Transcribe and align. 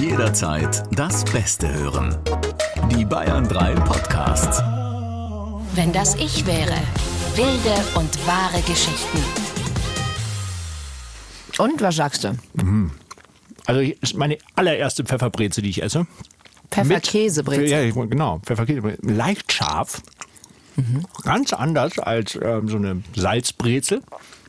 Jederzeit 0.00 0.82
das 0.92 1.24
Beste 1.24 1.72
hören. 1.72 2.16
Die 2.94 3.04
Bayern 3.04 3.46
3 3.48 3.74
Podcasts. 3.74 4.58
Wenn 5.74 5.92
das 5.92 6.14
ich 6.16 6.46
wäre. 6.46 6.74
Wilde 7.34 7.74
und 7.94 8.26
wahre 8.26 8.60
Geschichten. 8.62 9.18
Und 11.58 11.80
was 11.80 11.96
sagst 11.96 12.24
du? 12.24 12.36
Also 13.66 13.80
ich- 13.80 14.02
ist 14.02 14.16
meine 14.16 14.38
allererste 14.54 15.04
Pfefferbreze, 15.04 15.62
die 15.62 15.70
ich 15.70 15.82
esse. 15.82 16.06
Pfefferkäsebrezel. 16.70 17.68
Ja, 17.68 17.90
genau. 17.90 18.40
Pfefferkäse. 18.44 18.98
Leicht 19.02 19.52
scharf. 19.52 20.02
Ganz 21.24 21.52
anders 21.54 21.98
als 21.98 22.38
ähm, 22.42 22.68
so 22.68 22.76
eine 22.76 23.02
Salzbrezel. 23.14 24.02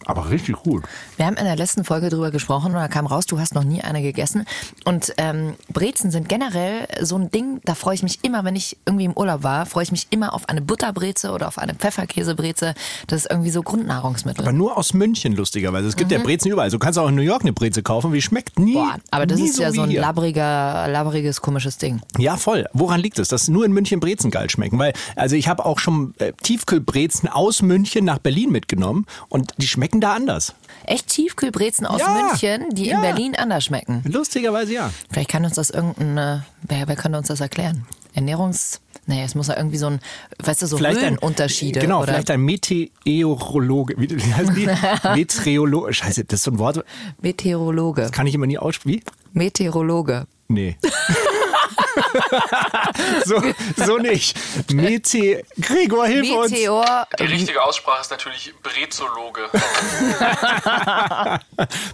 Aber 0.08 0.30
richtig 0.30 0.56
gut. 0.56 0.84
Wir 1.18 1.26
haben 1.26 1.36
in 1.36 1.44
der 1.44 1.58
letzten 1.58 1.84
Folge 1.84 2.10
drüber 2.10 2.32
gesprochen 2.32 2.68
und 2.68 2.80
da 2.80 2.88
kam 2.88 3.06
raus, 3.06 3.26
du 3.26 3.40
hast 3.40 3.54
noch 3.54 3.66
nie 3.66 3.82
eine 3.82 4.02
gegessen. 4.02 4.46
Und 4.86 5.14
ähm, 5.18 5.56
Brezen 5.72 6.12
sind 6.12 6.30
generell 6.30 6.88
so 7.02 7.18
ein 7.18 7.30
Ding, 7.30 7.60
da 7.66 7.76
freue 7.76 7.96
ich 7.96 8.04
mich 8.04 8.20
immer, 8.24 8.46
wenn 8.46 8.56
ich 8.56 8.78
irgendwie 8.86 9.06
im 9.06 9.14
Urlaub 9.14 9.44
war, 9.44 9.66
freue 9.66 9.84
ich 9.84 9.92
mich 9.92 10.08
immer 10.10 10.34
auf 10.34 10.48
eine 10.48 10.62
Butterbreze 10.62 11.32
oder 11.32 11.50
auf 11.50 11.58
eine 11.58 11.76
Pfefferkäsebreze. 11.76 12.74
Das 13.08 13.22
ist 13.22 13.32
irgendwie 13.32 13.50
so 13.50 13.62
Grundnahrungsmittel. 13.64 14.44
Aber 14.46 14.54
nur 14.54 14.78
aus 14.78 14.94
München, 14.94 15.34
lustigerweise. 15.34 15.88
Es 15.88 15.98
gibt 15.98 16.12
ja 16.12 16.20
Brezen 16.20 16.52
überall. 16.52 16.70
Du 16.70 16.80
kannst 16.80 16.98
auch 16.98 17.10
in 17.10 17.16
New 17.16 17.22
York 17.22 17.42
eine 17.42 17.54
Breze 17.54 17.84
kaufen. 17.84 18.14
Wie 18.14 18.22
schmeckt 18.22 18.60
nie. 18.60 18.72
Mhm. 18.72 18.76
Boah, 18.76 18.96
aber 19.12 19.26
das 19.26 19.40
nie 19.40 19.50
ist 19.50 19.60
ja 19.60 19.72
wie 19.72 19.76
so 19.76 19.82
ein 19.82 19.90
hier. 19.90 20.02
labbriger, 20.02 20.88
labbriges, 20.88 21.42
komisches 21.42 21.78
Ding. 21.78 22.02
Ja, 22.18 22.38
voll. 22.38 22.66
Woran 22.74 23.02
liegt 23.02 23.20
es, 23.20 23.28
dass 23.28 23.48
nur 23.50 23.66
in 23.66 23.74
München 23.74 24.00
Brezen 24.00 24.32
geil 24.32 24.50
schmecken? 24.50 24.80
Weil, 24.80 24.94
also 25.16 25.36
ich 25.36 25.48
habe 25.48 25.66
auch 25.66 25.80
schon 25.80 26.14
äh, 26.20 26.32
Tiefkühlbrezen 26.42 27.28
aus 27.30 27.62
München 27.62 28.06
nach 28.06 28.20
Berlin 28.20 28.52
mitgenommen 28.52 29.06
und 29.30 29.52
die 29.58 29.68
schmecken 29.68 29.97
da 30.02 30.14
anders. 30.14 30.54
Echt 30.86 31.08
Tiefkühlbrezen 31.08 31.86
aus 31.86 32.00
Ja, 32.00 32.30
München, 32.30 32.70
die 32.72 32.88
ja. 32.88 32.96
in 32.96 33.02
Berlin 33.02 33.36
anders 33.36 33.66
schmecken. 33.66 34.04
Lustigerweise 34.08 34.74
ja. 34.74 34.92
Vielleicht 35.12 35.30
kann 35.30 35.44
uns 35.44 35.56
das 35.56 35.70
irgendein, 35.70 36.18
äh, 36.18 36.40
wer, 36.64 36.88
wer 36.88 36.96
kann 36.96 37.14
uns 37.16 37.28
das 37.28 37.42
erklären? 37.42 37.86
Ernährungs... 38.14 38.82
Nee, 39.10 39.24
es 39.24 39.36
muss 39.36 39.48
ja 39.48 39.56
irgendwie 39.56 39.78
so 39.78 39.88
ein, 39.88 40.02
weißt 40.44 40.64
du, 40.64 40.68
so 40.68 40.76
Vielleicht 40.76 41.00
ein, 41.00 41.14
Höhenunterschiede. 41.14 41.80
Genau, 41.80 42.00
oder 42.00 42.08
vielleicht 42.12 42.30
ein 42.30 42.42
Meteorologe. 42.42 43.96
Wie, 43.98 44.34
heißt 44.34 44.52
die? 44.54 44.68
Meteorologe. 45.16 45.94
Scheiße, 45.94 46.26
das 46.26 46.42
ist 46.42 46.44
so 46.44 46.52
ein 46.52 46.60
Wort, 46.60 46.84
Meteorologe. 47.22 48.10
kann 48.12 48.28
ich 48.28 48.36
immer 48.36 48.48
nie 48.48 48.58
aussprechen. 48.58 49.00
Wie? 49.00 49.04
Meteorologe. 49.32 50.28
Nee. 50.50 50.76
so, 53.26 53.42
so 53.76 53.98
nicht. 53.98 54.38
Mete 54.72 55.44
Gregor, 55.62 56.06
hilf 56.08 56.30
uns. 56.32 56.52
Meteor. 56.52 57.08
Die 57.20 57.24
richtige 57.26 57.62
Aussprache 57.64 58.02
ist 58.02 58.12
natürlich 58.12 58.54
Brezologe. 58.64 59.50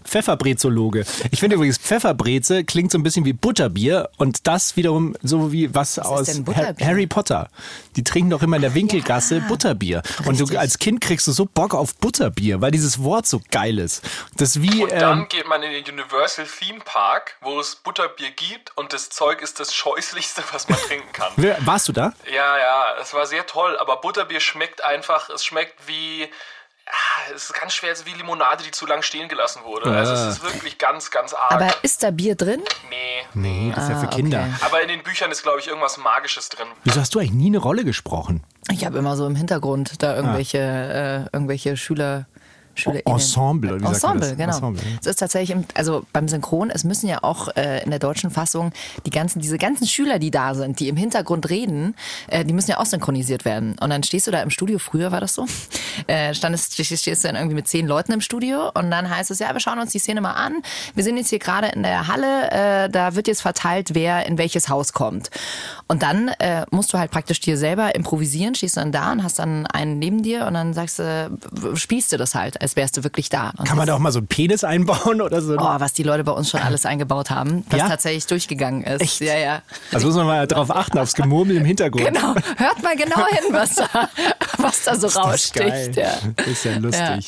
Pfefferbrezologe. 0.04 1.06
Ich 1.32 1.40
finde 1.40 1.56
übrigens, 1.56 1.78
Pfefferbreze 1.78 2.64
klingt 2.64 2.92
so 2.92 2.98
ein 2.98 3.04
bisschen 3.04 3.26
wie 3.26 3.34
Butterbier 3.34 4.10
und 4.18 4.48
das 4.48 4.76
wiederum 4.76 5.16
so 5.24 5.52
wie 5.52 5.74
was, 5.74 6.00
aus 6.00 6.28
Ha- 6.28 6.42
Butterbier? 6.42 6.86
Harry 6.88 7.08
Potter. 7.08 7.50
Die 7.96 8.04
trinken 8.04 8.32
doch 8.32 8.42
immer 8.42 8.56
in 8.58 8.62
der 8.62 8.74
Winkelgasse 8.74 9.42
Butterbier. 9.42 10.02
Und 10.26 10.40
du 10.40 10.44
richtig. 10.44 10.60
als 10.60 10.80
Kind 10.80 11.02
kriegst 11.02 11.28
du 11.28 11.32
so 11.32 11.46
Bock 11.46 11.74
auf 11.74 11.96
Butterbier, 11.96 12.62
weil 12.62 12.72
dieses 12.72 13.04
Wort 13.04 13.28
so 13.28 13.42
geil 13.52 13.80
ist. 13.80 14.02
Das 14.38 14.62
wie. 14.62 14.84
Und 14.84 14.92
dann 14.92 15.20
Ähm, 15.20 15.28
geht 15.30 15.48
man 15.48 15.62
in 15.64 15.72
den 15.72 15.94
Universal 15.94 16.46
Theme 16.46 16.80
Park, 16.84 17.36
wo 17.42 17.60
es 17.60 17.76
Butterbier 17.76 18.32
gibt 18.32 18.76
und 18.78 18.94
das 18.94 19.10
Zeug 19.10 19.42
ist 19.42 19.60
das 19.60 19.62
scheußlichste, 19.72 20.44
was 20.52 20.67
man 20.67 20.80
trinken 20.80 21.11
kann. 21.14 21.31
wer- 21.36 21.64
warst 21.66 21.88
du 21.88 21.92
da? 21.94 22.14
Ja, 22.25 22.58
ja, 22.58 22.86
es 23.00 23.14
war 23.14 23.28
sehr 23.28 23.45
toll, 23.45 23.78
aber 23.78 23.97
Butterbier 24.02 24.39
schmeckt 24.39 24.83
einfach, 24.83 25.30
es 25.30 25.45
schmeckt 25.45 25.88
wie. 25.88 26.28
ah, 26.88 27.31
Es 27.36 27.44
ist 27.45 27.53
ganz 27.53 27.73
schwer, 27.75 27.91
es 27.94 28.00
ist 28.00 28.06
wie 28.08 28.14
Limonade, 28.14 28.64
die 28.64 28.72
zu 28.72 28.86
lang 28.88 29.03
stehen 29.03 29.30
gelassen 29.30 29.64
wurde. 29.64 29.89
Also 29.95 30.14
es 30.14 30.22
ist 30.38 30.44
wirklich 30.44 30.78
ganz, 30.80 31.11
ganz 31.11 31.34
arg. 31.34 31.52
Aber 31.52 31.69
ist 31.84 32.02
da 32.03 32.09
Bier 32.11 32.36
drin? 32.36 32.64
nee. 32.89 33.00
Nee, 33.36 33.72
das 33.73 33.86
ist 33.86 33.89
ja 33.91 34.00
für 34.00 34.08
Ah, 34.08 34.16
Kinder. 34.16 34.39
okay. 34.41 34.66
Aber 34.66 34.81
in 34.81 34.88
den 34.89 35.02
Büchern 35.02 35.31
ist, 35.31 35.41
glaube 35.41 35.59
ich, 35.59 35.67
irgendwas 35.67 35.97
Magisches 35.97 36.50
drin. 36.50 36.67
Wieso 36.84 37.00
hast 37.00 37.16
du 37.16 37.19
eigentlich 37.19 37.31
nie 37.31 37.47
eine 37.47 37.58
Rolle 37.58 37.84
gesprochen? 37.84 38.44
Ich 38.69 38.86
habe 38.86 38.97
immer 39.00 39.16
so 39.16 39.25
im 39.25 39.36
Hintergrund 39.36 40.03
da 40.03 40.16
irgendwelche, 40.16 40.59
äh, 40.59 41.35
irgendwelche 41.35 41.75
Schüler. 41.75 42.25
SchülerInnen. 42.75 43.13
Ensemble, 43.13 43.69
wie 43.69 43.73
sagt 43.73 43.84
man 43.84 43.94
Ensemble, 43.94 44.19
das? 44.29 44.38
genau. 44.38 44.53
Ensemble. 44.56 44.81
Es 45.01 45.07
ist 45.07 45.16
tatsächlich, 45.19 45.51
im, 45.51 45.66
also 45.75 46.06
beim 46.13 46.28
Synchron, 46.28 46.69
es 46.69 46.84
müssen 46.84 47.07
ja 47.07 47.19
auch 47.23 47.50
äh, 47.56 47.84
in 47.84 47.89
der 47.89 48.00
deutschen 48.00 48.31
Fassung 48.31 48.72
die 49.06 49.09
ganzen, 49.11 49.39
diese 49.41 49.57
ganzen 49.57 49.88
Schüler, 49.88 50.19
die 50.19 50.31
da 50.31 50.56
sind, 50.56 50.79
die 50.79 50.89
im 50.89 50.97
Hintergrund 50.97 51.50
reden, 51.50 51.95
äh, 52.28 52.44
die 52.45 52.53
müssen 52.53 52.72
ja 52.72 52.79
auch 52.79 52.85
synchronisiert 52.85 53.45
werden. 53.45 53.75
Und 53.79 53.89
dann 53.89 54.03
stehst 54.03 54.28
du 54.28 54.31
da 54.31 54.41
im 54.41 54.50
Studio, 54.50 54.79
früher 54.79 55.11
war 55.11 55.22
das 55.22 55.35
so, 55.35 55.45
äh, 56.07 56.34
standest, 56.34 56.73
stehst 56.84 57.07
du 57.23 57.28
dann 57.28 57.35
irgendwie 57.35 57.56
mit 57.56 57.67
zehn 57.67 57.85
Leuten 57.88 58.11
im 58.11 58.22
Studio 58.22 58.69
und 58.73 58.90
dann 58.91 59.09
heißt 59.09 59.29
es, 59.31 59.40
ja, 59.40 59.53
wir 59.53 59.59
schauen 59.59 59.79
uns 59.79 59.91
die 59.91 60.00
Szene 60.00 60.22
mal 60.22 60.34
an. 60.34 60.53
Wir 60.95 61.03
sind 61.03 61.17
jetzt 61.17 61.29
hier 61.29 61.40
gerade 61.40 61.67
in 61.67 61.84
der 61.84 62.07
Halle, 62.07 62.51
äh, 62.51 62.90
da 62.90 63.16
wird 63.16 63.28
jetzt 63.28 63.41
verteilt, 63.41 63.94
wer 63.94 64.25
in 64.25 64.38
welches 64.38 64.69
Haus 64.69 64.94
kommt. 64.94 65.29
Und 65.88 66.01
dann 66.01 66.29
äh, 66.40 66.66
musst 66.72 66.91
du 66.94 66.97
halt 66.97 67.11
praktisch 67.11 67.40
dir 67.40 67.57
selber 67.57 67.94
improvisieren, 67.95 68.55
stehst 68.55 68.78
dann 68.78 68.91
da 68.91 69.11
und 69.11 69.23
hast 69.23 69.38
dann 69.40 69.67
einen 69.67 70.00
neben 70.00 70.23
dir 70.23 70.47
und 70.47 70.53
dann 70.55 70.73
sagst 70.73 71.00
du, 71.00 71.29
w- 71.51 71.75
spielst 71.75 72.11
du 72.11 72.17
das 72.17 72.34
halt, 72.35 72.61
als 72.63 72.75
wärst 72.75 72.97
du 72.97 73.03
wirklich 73.03 73.29
da. 73.29 73.51
Und 73.57 73.68
Kann 73.68 73.78
man 73.78 73.85
da 73.85 73.94
auch 73.94 74.00
mal 74.00 74.12
so 74.12 74.19
einen 74.19 74.28
Penis 74.28 74.63
einbauen 74.63 75.22
oder 75.22 75.41
so? 75.41 75.56
Oh, 75.57 75.75
was 75.79 75.94
die 75.94 76.03
Leute 76.03 76.24
bei 76.24 76.31
uns 76.31 76.50
schon 76.50 76.62
alles 76.62 76.85
eingebaut 76.85 77.29
haben, 77.29 77.66
was 77.69 77.79
Ja? 77.79 77.88
tatsächlich 77.90 78.25
durchgegangen 78.25 78.84
ist. 78.84 79.01
Echt? 79.01 79.19
Ja, 79.22 79.38
ja. 79.38 79.62
Also 79.91 80.07
muss 80.07 80.16
man 80.16 80.25
mal 80.25 80.47
darauf 80.47 80.72
achten, 80.75 80.97
aufs 80.97 81.13
Gemurmel 81.13 81.57
im 81.57 81.66
Hintergrund. 81.66 82.06
Genau. 82.06 82.34
Hört 82.57 82.81
mal 82.81 82.96
genau 82.96 83.25
hin, 83.28 83.44
was 83.52 83.75
da, 83.75 84.09
was 84.57 84.84
da 84.84 84.96
so 84.96 85.07
ist 85.07 85.18
raussticht. 85.18 85.96
Ja. 85.96 86.09
Ist 86.50 86.66
ja 86.66 86.78
lustig. 86.78 87.28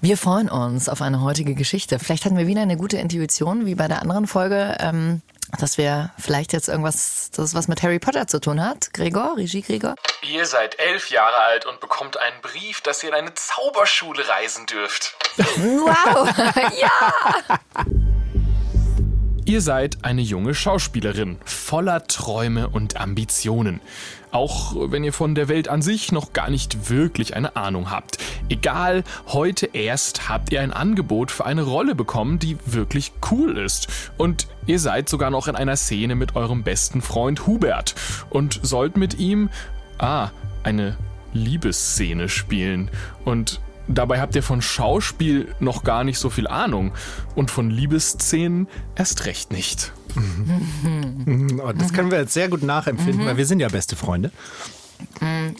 Wir 0.00 0.16
freuen 0.16 0.48
uns 0.48 0.88
auf 0.88 1.02
eine 1.02 1.20
heutige 1.22 1.54
Geschichte. 1.54 1.98
Vielleicht 1.98 2.24
hatten 2.24 2.36
wir 2.36 2.46
wieder 2.46 2.62
eine 2.62 2.76
gute 2.76 2.96
Intuition, 2.98 3.66
wie 3.66 3.74
bei 3.74 3.88
der 3.88 4.00
anderen 4.02 4.26
Folge, 4.26 4.76
ähm, 4.80 5.20
dass 5.58 5.78
wir 5.78 6.10
vielleicht 6.18 6.52
jetzt 6.52 6.68
irgendwas, 6.68 7.30
das 7.34 7.54
was 7.54 7.68
mit 7.68 7.82
Harry 7.82 7.98
Potter 7.98 8.26
zu 8.26 8.40
tun 8.40 8.62
hat. 8.64 8.92
Gregor, 8.92 9.36
Regie 9.36 9.62
Gregor. 9.62 9.94
Ihr 10.22 10.46
seid 10.46 10.78
elf 10.78 11.10
Jahre 11.10 11.36
alt 11.36 11.66
und 11.66 11.80
bekommt 11.80 12.16
einen 12.18 12.40
Brief, 12.42 12.80
dass 12.80 13.02
ihr 13.02 13.10
in 13.10 13.14
eine 13.14 13.34
Zauberschule 13.34 14.28
reisen 14.28 14.66
dürft. 14.66 15.16
Wow. 15.36 16.28
ja. 16.80 17.58
Ihr 19.44 19.60
seid 19.62 20.04
eine 20.04 20.20
junge 20.20 20.54
Schauspielerin, 20.54 21.38
voller 21.44 22.06
Träume 22.06 22.68
und 22.68 23.00
Ambitionen. 23.00 23.80
Auch 24.32 24.74
wenn 24.90 25.02
ihr 25.02 25.12
von 25.12 25.34
der 25.34 25.48
Welt 25.48 25.68
an 25.68 25.82
sich 25.82 26.12
noch 26.12 26.32
gar 26.32 26.50
nicht 26.50 26.88
wirklich 26.88 27.34
eine 27.34 27.56
Ahnung 27.56 27.90
habt. 27.90 28.18
Egal, 28.48 29.02
heute 29.28 29.66
erst 29.72 30.28
habt 30.28 30.52
ihr 30.52 30.60
ein 30.60 30.72
Angebot 30.72 31.30
für 31.30 31.46
eine 31.46 31.62
Rolle 31.62 31.94
bekommen, 31.94 32.38
die 32.38 32.56
wirklich 32.66 33.12
cool 33.30 33.58
ist. 33.58 33.88
Und 34.16 34.46
ihr 34.66 34.78
seid 34.78 35.08
sogar 35.08 35.30
noch 35.30 35.48
in 35.48 35.56
einer 35.56 35.76
Szene 35.76 36.14
mit 36.14 36.36
eurem 36.36 36.62
besten 36.62 37.02
Freund 37.02 37.46
Hubert 37.46 37.94
und 38.30 38.60
sollt 38.62 38.96
mit 38.96 39.18
ihm, 39.18 39.50
ah, 39.98 40.30
eine 40.62 40.96
Liebesszene 41.32 42.28
spielen. 42.28 42.90
Und 43.24 43.60
Dabei 43.92 44.20
habt 44.20 44.36
ihr 44.36 44.42
von 44.42 44.62
Schauspiel 44.62 45.54
noch 45.58 45.82
gar 45.82 46.04
nicht 46.04 46.18
so 46.18 46.30
viel 46.30 46.46
Ahnung 46.46 46.92
und 47.34 47.50
von 47.50 47.70
Liebesszenen 47.70 48.68
erst 48.94 49.26
recht 49.26 49.52
nicht. 49.52 49.92
Oh, 51.62 51.72
das 51.72 51.92
können 51.92 52.10
wir 52.10 52.18
jetzt 52.18 52.32
sehr 52.32 52.48
gut 52.48 52.62
nachempfinden, 52.62 53.26
weil 53.26 53.36
wir 53.36 53.46
sind 53.46 53.60
ja 53.60 53.68
beste 53.68 53.96
Freunde. 53.96 54.30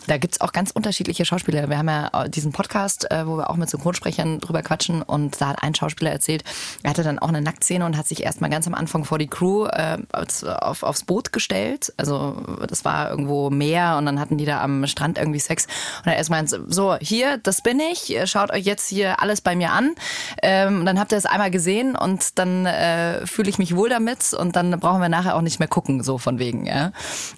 Da 0.06 0.18
gibt's 0.18 0.40
auch 0.40 0.52
ganz 0.52 0.70
unterschiedliche 0.70 1.24
Schauspieler. 1.24 1.68
Wir 1.68 1.78
haben 1.78 1.88
ja 1.88 2.28
diesen 2.28 2.52
Podcast, 2.52 3.10
äh, 3.10 3.26
wo 3.26 3.36
wir 3.36 3.50
auch 3.50 3.56
mit 3.56 3.68
Synchronsprechern 3.70 4.40
drüber 4.40 4.62
quatschen 4.62 5.02
und 5.02 5.40
da 5.40 5.48
hat 5.48 5.62
ein 5.62 5.74
Schauspieler 5.74 6.10
erzählt, 6.10 6.44
er 6.82 6.90
hatte 6.90 7.02
dann 7.02 7.18
auch 7.18 7.28
eine 7.28 7.40
Nacktszene 7.40 7.84
und 7.84 7.96
hat 7.96 8.06
sich 8.06 8.22
erstmal 8.22 8.50
ganz 8.50 8.66
am 8.66 8.74
Anfang 8.74 9.04
vor 9.04 9.18
die 9.18 9.26
Crew 9.26 9.66
äh, 9.66 9.98
auf, 10.12 10.82
aufs 10.82 11.04
Boot 11.04 11.32
gestellt. 11.32 11.92
Also 11.96 12.42
das 12.66 12.84
war 12.84 13.10
irgendwo 13.10 13.50
Meer 13.50 13.96
und 13.98 14.06
dann 14.06 14.18
hatten 14.18 14.38
die 14.38 14.44
da 14.44 14.62
am 14.62 14.86
Strand 14.86 15.18
irgendwie 15.18 15.38
Sex. 15.38 15.66
Und 16.04 16.10
er 16.10 16.16
erst 16.16 16.30
meint, 16.30 16.50
so, 16.50 16.96
hier, 17.00 17.38
das 17.38 17.62
bin 17.62 17.80
ich, 17.80 18.16
schaut 18.24 18.50
euch 18.50 18.64
jetzt 18.64 18.88
hier 18.88 19.20
alles 19.20 19.40
bei 19.40 19.54
mir 19.54 19.72
an. 19.72 19.94
Ähm, 20.42 20.80
und 20.80 20.86
dann 20.86 20.98
habt 20.98 21.12
ihr 21.12 21.18
es 21.18 21.26
einmal 21.26 21.50
gesehen 21.50 21.96
und 21.96 22.38
dann 22.38 22.66
äh, 22.66 23.26
fühle 23.26 23.50
ich 23.50 23.58
mich 23.58 23.76
wohl 23.76 23.88
damit 23.88 24.32
und 24.34 24.56
dann 24.56 24.78
brauchen 24.80 25.00
wir 25.00 25.08
nachher 25.08 25.36
auch 25.36 25.42
nicht 25.42 25.58
mehr 25.58 25.68
gucken, 25.68 26.02
so 26.02 26.18
von 26.18 26.38
wegen. 26.38 26.66
Ja? 26.66 26.92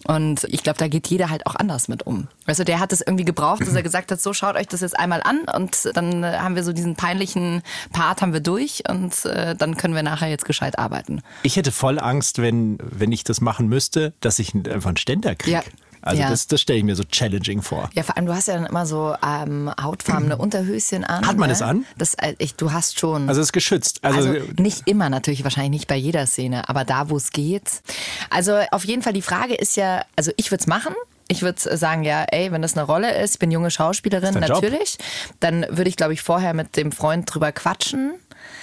Und 0.05 0.45
ich 0.45 0.63
glaube, 0.63 0.79
da 0.79 0.89
geht 0.89 1.09
jeder 1.09 1.31
halt 1.31 1.47
auch 1.47 1.57
anders 1.57 1.89
mit 1.89 1.92
um. 2.01 2.29
Weißt 2.47 2.61
du, 2.61 2.65
der 2.65 2.81
hat 2.81 2.93
es 2.95 3.03
irgendwie 3.03 3.27
gebraucht, 3.27 3.61
dass 3.61 3.75
er 3.75 3.83
gesagt 3.93 4.11
hat, 4.11 4.21
so 4.21 4.33
schaut 4.33 4.57
euch 4.57 4.69
das 4.69 4.81
jetzt 4.81 4.99
einmal 4.99 5.23
an 5.23 5.41
und 5.55 5.91
dann 5.95 6.25
äh, 6.25 6.39
haben 6.39 6.57
wir 6.57 6.65
so 6.65 6.73
diesen 6.73 6.97
peinlichen 6.97 7.63
Part 7.93 8.23
haben 8.23 8.33
wir 8.33 8.41
durch 8.41 8.85
und 8.89 9.25
äh, 9.27 9.55
dann 9.55 9.77
können 9.77 9.95
wir 9.95 10.03
nachher 10.03 10.29
jetzt 10.29 10.47
gescheit 10.47 10.79
arbeiten. 10.79 11.21
Ich 11.43 11.57
hätte 11.57 11.73
voll 11.73 11.99
Angst, 11.99 12.41
wenn, 12.41 12.79
wenn 12.81 13.13
ich 13.13 13.25
das 13.25 13.43
machen 13.43 13.69
müsste, 13.69 14.15
dass 14.21 14.39
ich 14.39 14.55
einfach 14.55 14.89
einen 14.89 14.97
Ständer 14.97 15.35
kriege. 15.35 15.57
Ja. 15.57 15.63
Also 16.05 16.21
Ja. 16.21 16.31
das, 16.31 16.49
das 16.49 16.61
stelle 16.61 16.81
ich 16.81 16.85
mir 16.85 16.97
so 16.97 17.05
challenging 17.05 17.63
vor. 17.63 17.89
Ja, 17.95 18.03
vor 18.03 18.17
allem, 18.17 18.27
du 18.27 18.35
hast 18.35 18.49
ja 18.49 18.55
dann 18.55 18.67
immer 18.67 18.87
so 18.87 19.15
ähm, 19.25 19.71
hautfarbene 19.81 20.37
Unterhöschen 20.39 21.05
an. 21.05 21.25
Hat 21.25 21.37
man 21.39 21.49
ne? 21.49 21.53
das 21.53 21.63
an? 21.63 21.85
Das, 21.97 22.15
äh, 22.15 22.35
ich, 22.39 22.57
du 22.57 22.73
hast 22.73 22.99
schon. 22.99 23.29
Also 23.29 23.41
es 23.41 23.49
ist 23.49 23.53
geschützt. 23.53 24.01
Also, 24.03 24.31
Also 24.31 24.41
nicht 24.59 24.89
immer 24.89 25.09
natürlich, 25.11 25.45
wahrscheinlich 25.45 25.71
nicht 25.71 25.87
bei 25.87 25.95
jeder 25.95 26.27
Szene, 26.27 26.69
aber 26.69 26.85
da, 26.85 27.09
wo 27.09 27.17
es 27.17 27.31
geht. 27.31 27.83
Also 28.31 28.59
auf 28.73 28.85
jeden 28.85 29.03
Fall, 29.03 29.13
die 29.13 29.23
Frage 29.23 29.55
ist 29.55 29.77
ja, 29.77 30.05
also 30.17 30.33
ich 30.37 30.51
würde 30.51 30.63
es 30.63 30.67
machen. 30.67 30.93
Ich 31.33 31.43
würde 31.43 31.77
sagen, 31.77 32.03
ja, 32.05 32.25
ey, 32.31 32.53
wenn 32.53 32.63
das 32.63 32.77
eine 32.77 32.87
Rolle 32.87 33.15
ist, 33.23 33.35
ich 33.35 33.39
bin 33.39 33.51
junge 33.51 33.71
Schauspielerin, 33.71 34.35
dein 34.35 34.43
Job. 34.45 34.63
natürlich, 34.63 34.99
dann 35.41 35.67
würde 35.71 35.89
ich, 35.89 35.97
glaube 35.97 36.13
ich, 36.13 36.23
vorher 36.23 36.55
mit 36.55 36.77
dem 36.77 36.93
Freund 36.93 37.33
drüber 37.33 37.53
quatschen. 37.53 38.15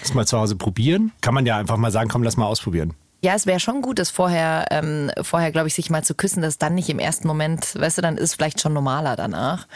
das 0.02 0.14
mal 0.14 0.28
zu 0.28 0.38
Hause 0.38 0.56
probieren. 0.56 1.12
Kann 1.22 1.34
man 1.34 1.46
ja 1.46 1.58
einfach 1.58 1.78
mal 1.78 1.92
sagen, 1.92 2.10
komm, 2.10 2.24
lass 2.24 2.38
mal 2.38 2.46
ausprobieren. 2.46 2.94
Ja, 3.22 3.34
es 3.34 3.46
wäre 3.46 3.60
schon 3.60 3.82
gut, 3.82 4.00
das 4.00 4.12
vorher, 4.12 4.68
ähm, 4.72 5.12
vorher, 5.22 5.52
glaube 5.52 5.68
ich, 5.68 5.74
sich 5.74 5.90
mal 5.90 6.06
zu 6.06 6.16
küssen, 6.16 6.42
das 6.42 6.58
dann 6.58 6.74
nicht 6.74 6.90
im 6.90 7.00
ersten 7.00 7.28
Moment, 7.28 7.78
weißt 7.78 7.98
du, 7.98 8.02
dann 8.02 8.16
ist 8.16 8.30
es 8.30 8.36
vielleicht 8.36 8.62
schon 8.62 8.72
normaler 8.72 9.18
danach. 9.18 9.68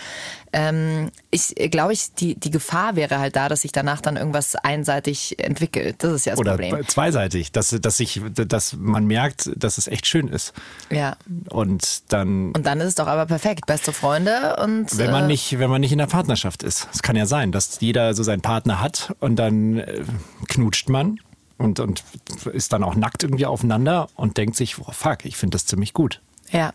Ähm, 0.54 1.10
ich 1.32 1.60
äh, 1.60 1.68
glaube, 1.68 1.94
ich, 1.94 2.14
die, 2.14 2.36
die 2.36 2.52
Gefahr 2.52 2.96
wäre 2.96 3.18
halt 3.18 3.36
da, 3.36 3.50
dass 3.50 3.62
sich 3.62 3.72
danach 3.72 4.02
dann 4.02 4.18
irgendwas 4.18 4.56
einseitig 4.56 5.40
entwickelt. 5.40 6.04
Das 6.04 6.14
ist 6.14 6.26
ja 6.26 6.34
das 6.34 6.40
Oder 6.40 6.52
Problem. 6.52 6.88
zweiseitig, 6.88 7.52
dass, 7.52 7.70
dass, 7.70 7.98
sich, 7.98 8.22
dass 8.34 8.74
man 8.74 9.08
merkt, 9.08 9.50
dass 9.56 9.80
es 9.80 9.88
echt 9.88 10.06
schön 10.06 10.28
ist. 10.28 10.54
Ja. 10.92 11.18
Und 11.50 12.14
dann, 12.14 12.52
Und 12.52 12.66
dann 12.68 12.80
ist 12.82 12.88
es 12.90 12.96
doch 12.96 13.08
aber 13.08 13.26
perfekt. 13.26 13.66
Beste 13.66 13.92
Freunde 13.92 14.58
und. 14.62 14.96
wenn 14.98 15.12
man 15.12 15.24
äh, 15.24 15.28
nicht, 15.28 15.58
wenn 15.58 15.72
man 15.72 15.82
nicht 15.82 15.92
in 15.92 15.98
der 15.98 16.08
Partnerschaft 16.08 16.62
ist. 16.62 16.88
Es 16.94 17.02
kann 17.02 17.16
ja 17.16 17.26
sein, 17.26 17.52
dass 17.52 17.80
jeder 17.80 18.14
so 18.14 18.22
seinen 18.22 18.42
Partner 18.42 18.80
hat 18.80 19.16
und 19.20 19.38
dann 19.38 19.80
äh, 19.80 20.04
knutscht 20.50 20.88
man 20.88 21.20
und, 21.58 21.80
und 21.80 22.04
ist 22.52 22.74
dann 22.74 22.84
auch 22.84 22.96
nackt 22.96 23.24
irgendwie 23.24 23.48
aufeinander 23.48 24.08
und 24.16 24.38
denkt 24.38 24.56
sich, 24.56 24.78
oh, 24.80 24.92
fuck, 24.92 25.26
ich 25.26 25.36
finde 25.36 25.56
das 25.56 25.66
ziemlich 25.66 25.94
gut. 25.94 26.22
Ja. 26.52 26.72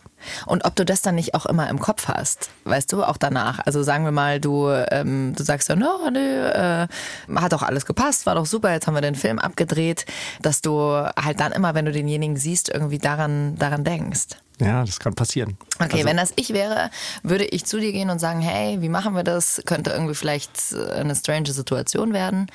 Und 0.46 0.64
ob 0.64 0.74
du 0.74 0.84
das 0.84 1.02
dann 1.02 1.14
nicht 1.14 1.34
auch 1.34 1.46
immer 1.46 1.68
im 1.68 1.78
Kopf 1.78 2.08
hast, 2.08 2.50
weißt 2.64 2.92
du, 2.92 3.04
auch 3.04 3.16
danach. 3.16 3.60
Also 3.64 3.82
sagen 3.84 4.04
wir 4.04 4.10
mal, 4.10 4.40
du, 4.40 4.68
ähm, 4.68 5.34
du 5.36 5.44
sagst 5.44 5.68
ja, 5.68 5.76
no, 5.76 6.10
nö, 6.10 6.48
äh, 6.48 6.88
hat 7.36 7.52
doch 7.52 7.62
alles 7.62 7.86
gepasst, 7.86 8.26
war 8.26 8.34
doch 8.34 8.46
super, 8.46 8.72
jetzt 8.72 8.86
haben 8.88 8.94
wir 8.94 9.00
den 9.00 9.14
Film 9.14 9.38
abgedreht, 9.38 10.06
dass 10.42 10.60
du 10.60 10.90
halt 10.90 11.38
dann 11.38 11.52
immer, 11.52 11.74
wenn 11.74 11.84
du 11.84 11.92
denjenigen 11.92 12.36
siehst, 12.36 12.68
irgendwie 12.68 12.98
daran, 12.98 13.56
daran 13.56 13.84
denkst. 13.84 14.26
Ja, 14.60 14.84
das 14.84 14.98
kann 14.98 15.14
passieren. 15.14 15.56
Okay, 15.78 15.88
Also- 15.92 16.04
wenn 16.06 16.16
das 16.16 16.32
ich 16.34 16.52
wäre, 16.52 16.90
würde 17.22 17.44
ich 17.44 17.64
zu 17.64 17.78
dir 17.78 17.92
gehen 17.92 18.10
und 18.10 18.18
sagen, 18.18 18.40
hey, 18.40 18.82
wie 18.82 18.88
machen 18.88 19.14
wir 19.14 19.22
das? 19.22 19.62
Könnte 19.66 19.90
irgendwie 19.90 20.14
vielleicht 20.14 20.72
äh, 20.72 20.94
eine 20.94 21.14
strange 21.14 21.52
Situation 21.52 22.12
werden. 22.12 22.50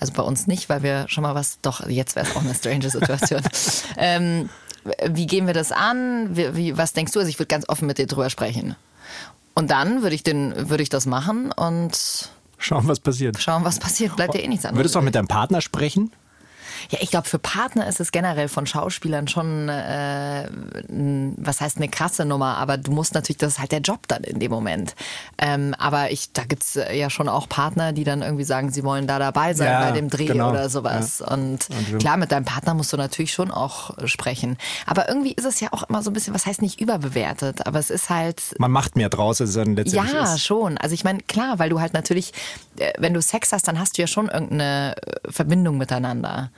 Also 0.00 0.14
bei 0.14 0.22
uns 0.22 0.46
nicht, 0.46 0.68
weil 0.68 0.82
wir 0.82 1.04
schon 1.08 1.22
mal 1.22 1.34
was, 1.34 1.58
doch, 1.60 1.86
jetzt 1.86 2.16
wäre 2.16 2.26
es 2.26 2.34
auch 2.34 2.40
eine 2.40 2.54
strange 2.54 2.90
Situation. 2.90 3.42
ähm, 3.98 4.48
wie 5.08 5.26
gehen 5.26 5.46
wir 5.46 5.54
das 5.54 5.72
an? 5.72 6.36
Wie, 6.36 6.56
wie, 6.56 6.78
was 6.78 6.92
denkst 6.92 7.12
du? 7.12 7.18
Also 7.18 7.28
ich 7.28 7.38
würde 7.38 7.48
ganz 7.48 7.68
offen 7.68 7.86
mit 7.86 7.98
dir 7.98 8.06
drüber 8.06 8.30
sprechen. 8.30 8.76
Und 9.54 9.70
dann 9.70 10.02
würde 10.02 10.14
ich, 10.14 10.22
den, 10.22 10.70
würde 10.70 10.82
ich 10.82 10.88
das 10.88 11.06
machen 11.06 11.52
und 11.52 12.30
Schauen, 12.58 12.86
was 12.86 13.00
passiert. 13.00 13.40
schauen, 13.40 13.64
was 13.64 13.78
passiert. 13.78 14.16
Bleibt 14.16 14.34
ja 14.34 14.40
eh 14.40 14.48
nichts 14.48 14.64
anderes. 14.64 14.78
Würdest 14.78 14.94
du 14.94 15.00
auch 15.00 15.02
mit 15.02 15.14
deinem 15.14 15.28
Partner 15.28 15.60
sprechen? 15.60 16.12
Ja, 16.90 16.98
ich 17.00 17.10
glaube, 17.10 17.28
für 17.28 17.38
Partner 17.38 17.86
ist 17.86 18.00
es 18.00 18.12
generell 18.12 18.48
von 18.48 18.66
Schauspielern 18.66 19.28
schon, 19.28 19.68
äh, 19.68 20.48
was 21.36 21.60
heißt 21.60 21.76
eine 21.76 21.88
krasse 21.88 22.24
Nummer, 22.24 22.56
aber 22.58 22.76
du 22.76 22.92
musst 22.92 23.14
natürlich, 23.14 23.38
das 23.38 23.54
ist 23.54 23.58
halt 23.58 23.72
der 23.72 23.80
Job 23.80 24.00
dann 24.08 24.24
in 24.24 24.38
dem 24.38 24.50
Moment. 24.50 24.94
Ähm, 25.38 25.74
aber 25.78 26.10
ich, 26.10 26.32
da 26.32 26.44
gibt's 26.44 26.76
äh, 26.76 26.96
ja 26.96 27.10
schon 27.10 27.28
auch 27.28 27.48
Partner, 27.48 27.92
die 27.92 28.04
dann 28.04 28.22
irgendwie 28.22 28.44
sagen, 28.44 28.70
sie 28.70 28.84
wollen 28.84 29.06
da 29.06 29.18
dabei 29.18 29.54
sein 29.54 29.68
Ja, 29.68 29.80
bei 29.80 29.92
dem 29.92 30.08
Dreh 30.08 30.26
genau. 30.26 30.50
oder 30.50 30.68
sowas. 30.68 31.20
Und, 31.20 31.68
klar, 31.98 32.16
mit 32.16 32.32
deinem 32.32 32.44
Partner 32.44 32.74
musst 32.74 32.92
du 32.92 32.96
natürlich 32.96 33.32
schon 33.32 33.50
auch 33.50 33.96
äh, 33.98 34.08
sprechen. 34.08 34.56
Aber 34.86 35.08
irgendwie 35.08 35.32
ist 35.32 35.44
es 35.44 35.60
ja 35.60 35.68
auch 35.72 35.82
immer 35.84 36.02
so 36.02 36.10
ein 36.10 36.14
bisschen, 36.14 36.34
was 36.34 36.46
heißt 36.46 36.62
nicht 36.62 36.80
überbewertet, 36.80 37.66
aber 37.66 37.78
es 37.78 37.90
ist 37.90 38.10
halt, 38.10 38.42
Man 38.58 38.70
macht 38.70 38.96
mehr 38.96 39.08
draus, 39.08 39.40
als 39.40 39.50
es 39.50 39.56
dann 39.56 39.76
letztendlich 39.76 40.12
ja, 40.12 40.34
ist. 40.34 40.44
schon. 40.44 40.78
Also 40.78 40.94
ich 40.94 41.04
meine, 41.04 41.20
klar, 41.20 41.58
weil 41.58 41.70
du 41.70 41.80
halt 41.80 41.94
natürlich, 41.94 42.32
äh, 42.78 42.92
wenn 42.98 43.14
du 43.14 43.22
Sex 43.22 43.52
hast, 43.52 43.68
dann 43.68 43.78
hast 43.78 43.98
du 43.98 44.02
ja 44.02 44.06
schon 44.06 44.28
irgendeine 44.28 44.94
Verbindung 45.28 45.78
miteinander. 45.78 46.50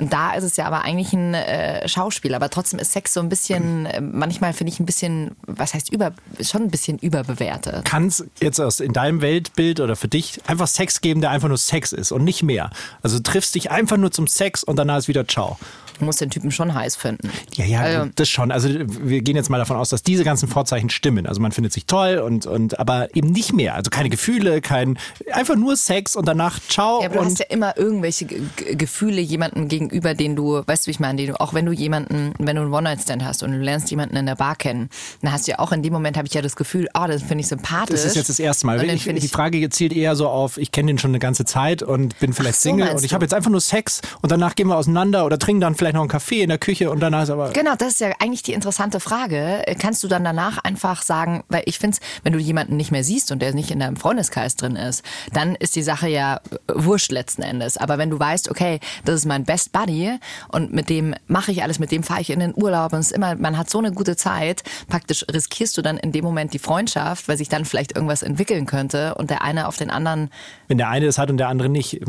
Und 0.00 0.12
da 0.12 0.32
ist 0.32 0.44
es 0.44 0.56
ja 0.56 0.66
aber 0.66 0.82
eigentlich 0.82 1.12
ein 1.12 1.34
äh, 1.34 1.86
Schauspiel. 1.86 2.34
Aber 2.34 2.48
trotzdem 2.48 2.78
ist 2.78 2.92
Sex 2.92 3.12
so 3.12 3.20
ein 3.20 3.28
bisschen, 3.28 3.86
äh, 3.86 4.00
manchmal 4.00 4.52
finde 4.52 4.72
ich 4.72 4.80
ein 4.80 4.86
bisschen, 4.86 5.32
was 5.46 5.74
heißt 5.74 5.92
über, 5.92 6.12
schon 6.40 6.62
ein 6.62 6.70
bisschen 6.70 6.98
überbewertet. 6.98 7.84
Kann 7.84 8.06
es 8.06 8.24
jetzt 8.40 8.60
aus 8.60 8.80
in 8.80 8.92
deinem 8.92 9.20
Weltbild 9.20 9.80
oder 9.80 9.96
für 9.96 10.08
dich 10.08 10.40
einfach 10.46 10.66
Sex 10.66 11.00
geben, 11.00 11.20
der 11.20 11.30
einfach 11.30 11.48
nur 11.48 11.58
Sex 11.58 11.92
ist 11.92 12.12
und 12.12 12.24
nicht 12.24 12.42
mehr? 12.42 12.70
Also 13.02 13.18
du 13.18 13.22
triffst 13.22 13.54
dich 13.54 13.70
einfach 13.70 13.98
nur 13.98 14.10
zum 14.10 14.26
Sex 14.26 14.64
und 14.64 14.76
danach 14.76 14.98
ist 14.98 15.08
wieder 15.08 15.28
Ciao. 15.28 15.58
Du 16.00 16.04
musst 16.06 16.20
den 16.20 16.30
Typen 16.30 16.50
schon 16.50 16.74
heiß 16.74 16.96
finden. 16.96 17.30
Ja, 17.54 17.64
ja, 17.64 17.80
Also- 17.80 18.10
das 18.14 18.28
schon. 18.28 18.50
Also 18.50 18.68
wir 18.70 19.20
gehen 19.22 19.36
jetzt 19.36 19.50
mal 19.50 19.58
davon 19.58 19.76
aus, 19.76 19.90
dass 19.90 20.02
diese 20.02 20.24
ganzen 20.24 20.48
Vorzeichen 20.48 20.90
stimmen. 20.90 21.26
Also 21.26 21.40
man 21.40 21.52
findet 21.52 21.72
sich 21.72 21.86
toll 21.86 22.18
und, 22.18 22.46
und 22.46 22.78
aber 22.80 23.14
eben 23.14 23.30
nicht 23.30 23.52
mehr. 23.52 23.74
Also 23.74 23.90
keine 23.90 24.08
Gefühle, 24.10 24.60
kein 24.60 24.98
einfach 25.32 25.56
nur 25.56 25.76
Sex 25.76 26.16
und 26.16 26.26
danach 26.26 26.58
Ciao 26.68 27.00
Ja, 27.02 27.08
aber 27.08 27.18
du 27.20 27.24
hast 27.26 27.38
ja 27.38 27.46
immer 27.50 27.76
irgendwelche 27.76 28.24
Ge- 28.24 28.40
Ge- 28.56 28.74
Gefühle 28.76 29.20
jemandem 29.20 29.68
gegenüber, 29.68 30.14
den 30.14 30.36
du, 30.36 30.62
weißt 30.66 30.84
du, 30.84 30.88
wie 30.88 30.90
ich 30.92 31.00
meine, 31.00 31.16
den 31.16 31.28
du, 31.32 31.40
auch 31.40 31.54
wenn 31.54 31.66
du 31.66 31.72
jemanden, 31.72 32.32
wenn 32.38 32.56
du 32.56 32.62
einen 32.62 32.72
One-Night-Stand 32.72 33.24
hast 33.24 33.42
und 33.42 33.52
du 33.52 33.58
lernst 33.58 33.90
jemanden 33.90 34.16
in 34.16 34.26
der 34.26 34.36
Bar 34.36 34.56
kennen, 34.56 34.88
dann 35.22 35.32
hast 35.32 35.46
du 35.46 35.52
ja 35.52 35.58
auch 35.58 35.72
in 35.72 35.82
dem 35.82 35.92
Moment, 35.92 36.16
habe 36.16 36.26
ich 36.26 36.34
ja 36.34 36.42
das 36.42 36.56
Gefühl, 36.56 36.88
ah, 36.94 37.06
das 37.06 37.22
finde 37.22 37.42
ich 37.42 37.48
sympathisch. 37.48 37.90
das 37.96 38.04
ist 38.04 38.16
jetzt 38.16 38.28
das 38.30 38.38
erste 38.38 38.66
Mal. 38.66 38.82
Ich, 38.82 39.04
find 39.04 39.22
die 39.22 39.28
Frage 39.28 39.68
zielt 39.70 39.92
eher 39.92 40.16
so 40.16 40.28
auf, 40.28 40.56
ich 40.56 40.72
kenne 40.72 40.88
den 40.88 40.98
schon 40.98 41.10
eine 41.10 41.18
ganze 41.18 41.44
Zeit 41.44 41.82
und 41.82 42.18
bin 42.20 42.32
vielleicht 42.32 42.56
Ach 42.58 42.62
so, 42.62 42.68
Single 42.70 42.88
und 42.90 43.04
ich 43.04 43.12
habe 43.12 43.24
jetzt 43.24 43.34
einfach 43.34 43.50
nur 43.50 43.60
Sex 43.60 44.00
und 44.22 44.32
danach 44.32 44.54
gehen 44.54 44.68
wir 44.68 44.76
auseinander 44.76 45.26
oder 45.26 45.38
trinken 45.38 45.60
dann 45.60 45.74
vielleicht 45.74 45.89
noch 45.94 46.02
einen 46.02 46.08
Kaffee 46.08 46.42
in 46.42 46.48
der 46.48 46.58
Küche 46.58 46.90
und 46.90 47.00
danach 47.00 47.24
ist 47.24 47.30
aber 47.30 47.50
Genau, 47.50 47.74
das 47.76 47.88
ist 47.88 48.00
ja 48.00 48.12
eigentlich 48.18 48.42
die 48.42 48.52
interessante 48.52 49.00
Frage. 49.00 49.64
Kannst 49.78 50.02
du 50.02 50.08
dann 50.08 50.24
danach 50.24 50.58
einfach 50.58 51.02
sagen, 51.02 51.44
weil 51.48 51.62
ich 51.66 51.78
finde, 51.78 51.98
wenn 52.22 52.32
du 52.32 52.38
jemanden 52.38 52.76
nicht 52.76 52.90
mehr 52.90 53.04
siehst 53.04 53.32
und 53.32 53.40
der 53.40 53.54
nicht 53.54 53.70
in 53.70 53.80
deinem 53.80 53.96
Freundeskreis 53.96 54.56
drin 54.56 54.76
ist, 54.76 55.04
dann 55.32 55.54
ist 55.54 55.76
die 55.76 55.82
Sache 55.82 56.08
ja 56.08 56.40
wurscht 56.72 57.12
letzten 57.12 57.42
Endes. 57.42 57.76
Aber 57.76 57.98
wenn 57.98 58.10
du 58.10 58.18
weißt, 58.18 58.50
okay, 58.50 58.80
das 59.04 59.16
ist 59.16 59.26
mein 59.26 59.44
Best 59.44 59.72
Buddy 59.72 60.18
und 60.48 60.72
mit 60.72 60.88
dem 60.88 61.14
mache 61.26 61.52
ich 61.52 61.62
alles, 61.62 61.78
mit 61.78 61.90
dem 61.90 62.02
fahre 62.02 62.20
ich 62.20 62.30
in 62.30 62.40
den 62.40 62.54
Urlaub 62.54 62.92
und 62.92 63.00
es 63.00 63.06
ist 63.06 63.16
immer, 63.16 63.34
man 63.36 63.58
hat 63.58 63.70
so 63.70 63.78
eine 63.78 63.92
gute 63.92 64.16
Zeit, 64.16 64.62
praktisch 64.88 65.24
riskierst 65.32 65.76
du 65.76 65.82
dann 65.82 65.96
in 65.96 66.12
dem 66.12 66.24
Moment 66.24 66.54
die 66.54 66.58
Freundschaft, 66.58 67.28
weil 67.28 67.36
sich 67.36 67.48
dann 67.48 67.64
vielleicht 67.64 67.94
irgendwas 67.94 68.22
entwickeln 68.22 68.66
könnte 68.66 69.14
und 69.14 69.30
der 69.30 69.42
eine 69.42 69.68
auf 69.68 69.76
den 69.76 69.90
anderen 69.90 70.30
wenn 70.68 70.78
der 70.78 70.88
eine 70.88 71.06
das 71.06 71.18
hat 71.18 71.30
und 71.30 71.36
der 71.36 71.48
andere 71.48 71.68
nicht. 71.68 72.00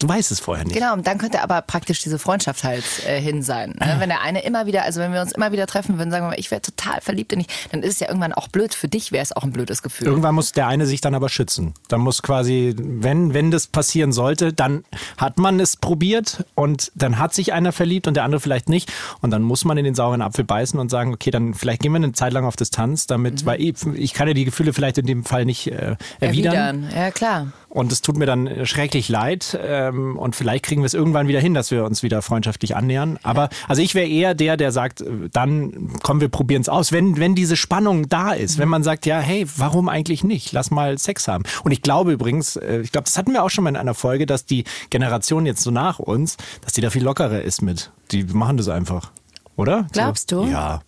Du 0.00 0.08
weißt 0.08 0.32
es 0.32 0.40
vorher 0.40 0.64
nicht. 0.64 0.74
Genau, 0.74 0.94
und 0.94 1.06
dann 1.06 1.18
könnte 1.18 1.42
aber 1.42 1.60
praktisch 1.60 2.00
diese 2.02 2.18
Freundschaft 2.18 2.64
halt 2.64 2.84
äh, 3.06 3.20
hin 3.20 3.42
sein. 3.42 3.74
Ne? 3.78 3.96
Wenn 3.98 4.08
der 4.08 4.22
eine 4.22 4.42
immer 4.42 4.64
wieder, 4.64 4.84
also 4.84 4.98
wenn 4.98 5.12
wir 5.12 5.20
uns 5.20 5.32
immer 5.32 5.52
wieder 5.52 5.66
treffen 5.66 5.98
würden, 5.98 6.10
sagen 6.10 6.24
wir 6.24 6.30
mal, 6.30 6.40
ich 6.40 6.50
wäre 6.50 6.62
total 6.62 7.02
verliebt 7.02 7.34
in 7.34 7.40
dich, 7.40 7.48
dann 7.70 7.82
ist 7.82 7.94
es 7.94 8.00
ja 8.00 8.08
irgendwann 8.08 8.32
auch 8.32 8.48
blöd. 8.48 8.72
Für 8.74 8.88
dich 8.88 9.12
wäre 9.12 9.22
es 9.22 9.36
auch 9.36 9.42
ein 9.42 9.52
blödes 9.52 9.82
Gefühl. 9.82 10.08
Irgendwann 10.08 10.34
muss 10.34 10.52
der 10.52 10.68
eine 10.68 10.86
sich 10.86 11.02
dann 11.02 11.14
aber 11.14 11.28
schützen. 11.28 11.74
Dann 11.88 12.00
muss 12.00 12.22
quasi, 12.22 12.74
wenn, 12.78 13.34
wenn 13.34 13.50
das 13.50 13.66
passieren 13.66 14.14
sollte, 14.14 14.54
dann 14.54 14.84
hat 15.18 15.38
man 15.38 15.60
es 15.60 15.76
probiert 15.76 16.46
und 16.54 16.90
dann 16.94 17.18
hat 17.18 17.34
sich 17.34 17.52
einer 17.52 17.72
verliebt 17.72 18.08
und 18.08 18.14
der 18.14 18.24
andere 18.24 18.40
vielleicht 18.40 18.70
nicht. 18.70 18.90
Und 19.20 19.30
dann 19.32 19.42
muss 19.42 19.66
man 19.66 19.76
in 19.76 19.84
den 19.84 19.94
sauren 19.94 20.22
Apfel 20.22 20.44
beißen 20.44 20.80
und 20.80 20.88
sagen, 20.88 21.12
okay, 21.12 21.30
dann 21.30 21.52
vielleicht 21.52 21.82
gehen 21.82 21.92
wir 21.92 21.96
eine 21.96 22.12
Zeit 22.12 22.32
lang 22.32 22.46
auf 22.46 22.56
Distanz, 22.56 23.06
damit, 23.06 23.44
weil 23.44 23.60
ich, 23.60 23.74
ich 23.94 24.14
kann 24.14 24.28
ja 24.28 24.32
die 24.32 24.46
Gefühle 24.46 24.72
vielleicht 24.72 24.96
in 24.96 25.04
dem 25.04 25.24
Fall 25.24 25.44
nicht 25.44 25.66
äh, 25.66 25.96
erwidern. 26.20 26.88
Ja, 26.94 27.10
klar. 27.10 27.48
Und 27.70 27.92
es 27.92 28.02
tut 28.02 28.18
mir 28.18 28.26
dann 28.26 28.66
schrecklich 28.66 29.08
leid. 29.08 29.58
Ähm, 29.62 30.18
und 30.18 30.34
vielleicht 30.34 30.64
kriegen 30.64 30.82
wir 30.82 30.86
es 30.86 30.94
irgendwann 30.94 31.28
wieder 31.28 31.38
hin, 31.38 31.54
dass 31.54 31.70
wir 31.70 31.84
uns 31.84 32.02
wieder 32.02 32.20
freundschaftlich 32.20 32.74
annähern. 32.74 33.18
Aber 33.22 33.48
also 33.68 33.80
ich 33.80 33.94
wäre 33.94 34.08
eher 34.08 34.34
der, 34.34 34.56
der 34.56 34.72
sagt, 34.72 35.02
äh, 35.02 35.30
dann 35.32 35.94
kommen 36.02 36.20
wir 36.20 36.28
probieren 36.28 36.62
es 36.62 36.68
aus. 36.68 36.90
Wenn, 36.90 37.18
wenn 37.18 37.36
diese 37.36 37.56
Spannung 37.56 38.08
da 38.08 38.32
ist, 38.32 38.58
wenn 38.58 38.68
man 38.68 38.82
sagt, 38.82 39.06
ja, 39.06 39.20
hey, 39.20 39.46
warum 39.56 39.88
eigentlich 39.88 40.24
nicht? 40.24 40.50
Lass 40.50 40.72
mal 40.72 40.98
Sex 40.98 41.28
haben. 41.28 41.44
Und 41.62 41.70
ich 41.70 41.80
glaube 41.80 42.10
übrigens, 42.12 42.56
äh, 42.56 42.80
ich 42.80 42.90
glaube, 42.90 43.04
das 43.04 43.16
hatten 43.16 43.32
wir 43.32 43.44
auch 43.44 43.50
schon 43.50 43.62
mal 43.62 43.70
in 43.70 43.76
einer 43.76 43.94
Folge, 43.94 44.26
dass 44.26 44.44
die 44.44 44.64
Generation 44.90 45.46
jetzt 45.46 45.62
so 45.62 45.70
nach 45.70 46.00
uns, 46.00 46.36
dass 46.62 46.72
die 46.72 46.80
da 46.80 46.90
viel 46.90 47.04
lockerer 47.04 47.42
ist 47.42 47.62
mit. 47.62 47.92
Die 48.10 48.24
machen 48.24 48.56
das 48.56 48.68
einfach. 48.68 49.12
Oder? 49.60 49.86
Glaubst 49.92 50.30
so, 50.30 50.44
du? 50.44 50.50
Ja. 50.50 50.80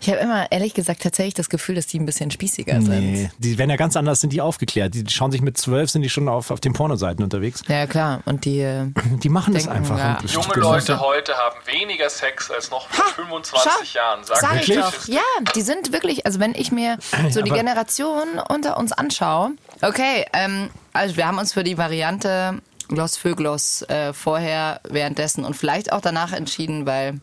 Ich 0.00 0.10
habe 0.10 0.18
immer 0.20 0.50
ehrlich 0.52 0.74
gesagt 0.74 1.02
tatsächlich 1.02 1.32
das 1.32 1.48
Gefühl, 1.48 1.76
dass 1.76 1.86
die 1.86 1.98
ein 1.98 2.04
bisschen 2.04 2.30
spießiger 2.30 2.74
Nee. 2.78 3.16
sind. 3.16 3.30
Die 3.38 3.56
werden 3.56 3.70
ja 3.70 3.76
ganz 3.76 3.96
anders, 3.96 4.20
sind 4.20 4.34
die 4.34 4.42
aufgeklärt. 4.42 4.92
Die 4.92 5.04
schauen 5.08 5.32
sich 5.32 5.40
mit 5.40 5.56
zwölf, 5.56 5.88
sind 5.88 6.02
die 6.02 6.10
schon 6.10 6.28
auf, 6.28 6.50
auf 6.50 6.60
den 6.60 6.74
Pornoseiten 6.74 7.24
unterwegs. 7.24 7.62
Ja, 7.68 7.86
klar. 7.86 8.20
Und 8.26 8.44
die. 8.44 8.60
äh, 8.60 8.86
Die 9.22 9.28
machen 9.30 9.54
das 9.54 9.62
Denken, 9.64 9.78
einfach. 9.78 9.98
ja. 9.98 10.18
Junge 10.26 10.54
Leute 10.56 11.00
heute 11.00 11.32
haben 11.34 11.56
weniger 11.66 12.10
Sex 12.10 12.50
als 12.50 12.70
noch 12.70 12.86
vor 12.90 13.04
25 13.14 13.94
Jahren. 13.94 14.24
Sag, 14.24 14.36
Sag 14.40 14.68
ich 14.68 14.74
doch. 14.74 15.08
Ja, 15.08 15.22
die 15.54 15.62
sind 15.62 15.92
wirklich, 15.92 16.26
also 16.26 16.38
wenn 16.38 16.54
ich 16.54 16.70
mir 16.70 16.98
so 17.30 17.40
die 17.40 17.50
Aber- 17.50 17.60
Generation 17.60 18.24
unter 18.50 18.76
uns 18.76 18.92
anschaue. 18.92 19.52
Okay, 19.80 20.26
ähm, 20.34 20.68
also 20.92 21.16
wir 21.16 21.26
haben 21.26 21.38
uns 21.38 21.54
für 21.54 21.64
die 21.64 21.78
Variante 21.78 22.60
Los 22.90 23.16
Vöglos 23.16 23.80
äh, 23.88 24.12
vorher, 24.12 24.80
währenddessen 24.86 25.44
und 25.46 25.56
vielleicht 25.56 25.92
auch 25.92 26.02
danach 26.02 26.32
entschieden, 26.32 26.84
weil. 26.84 27.20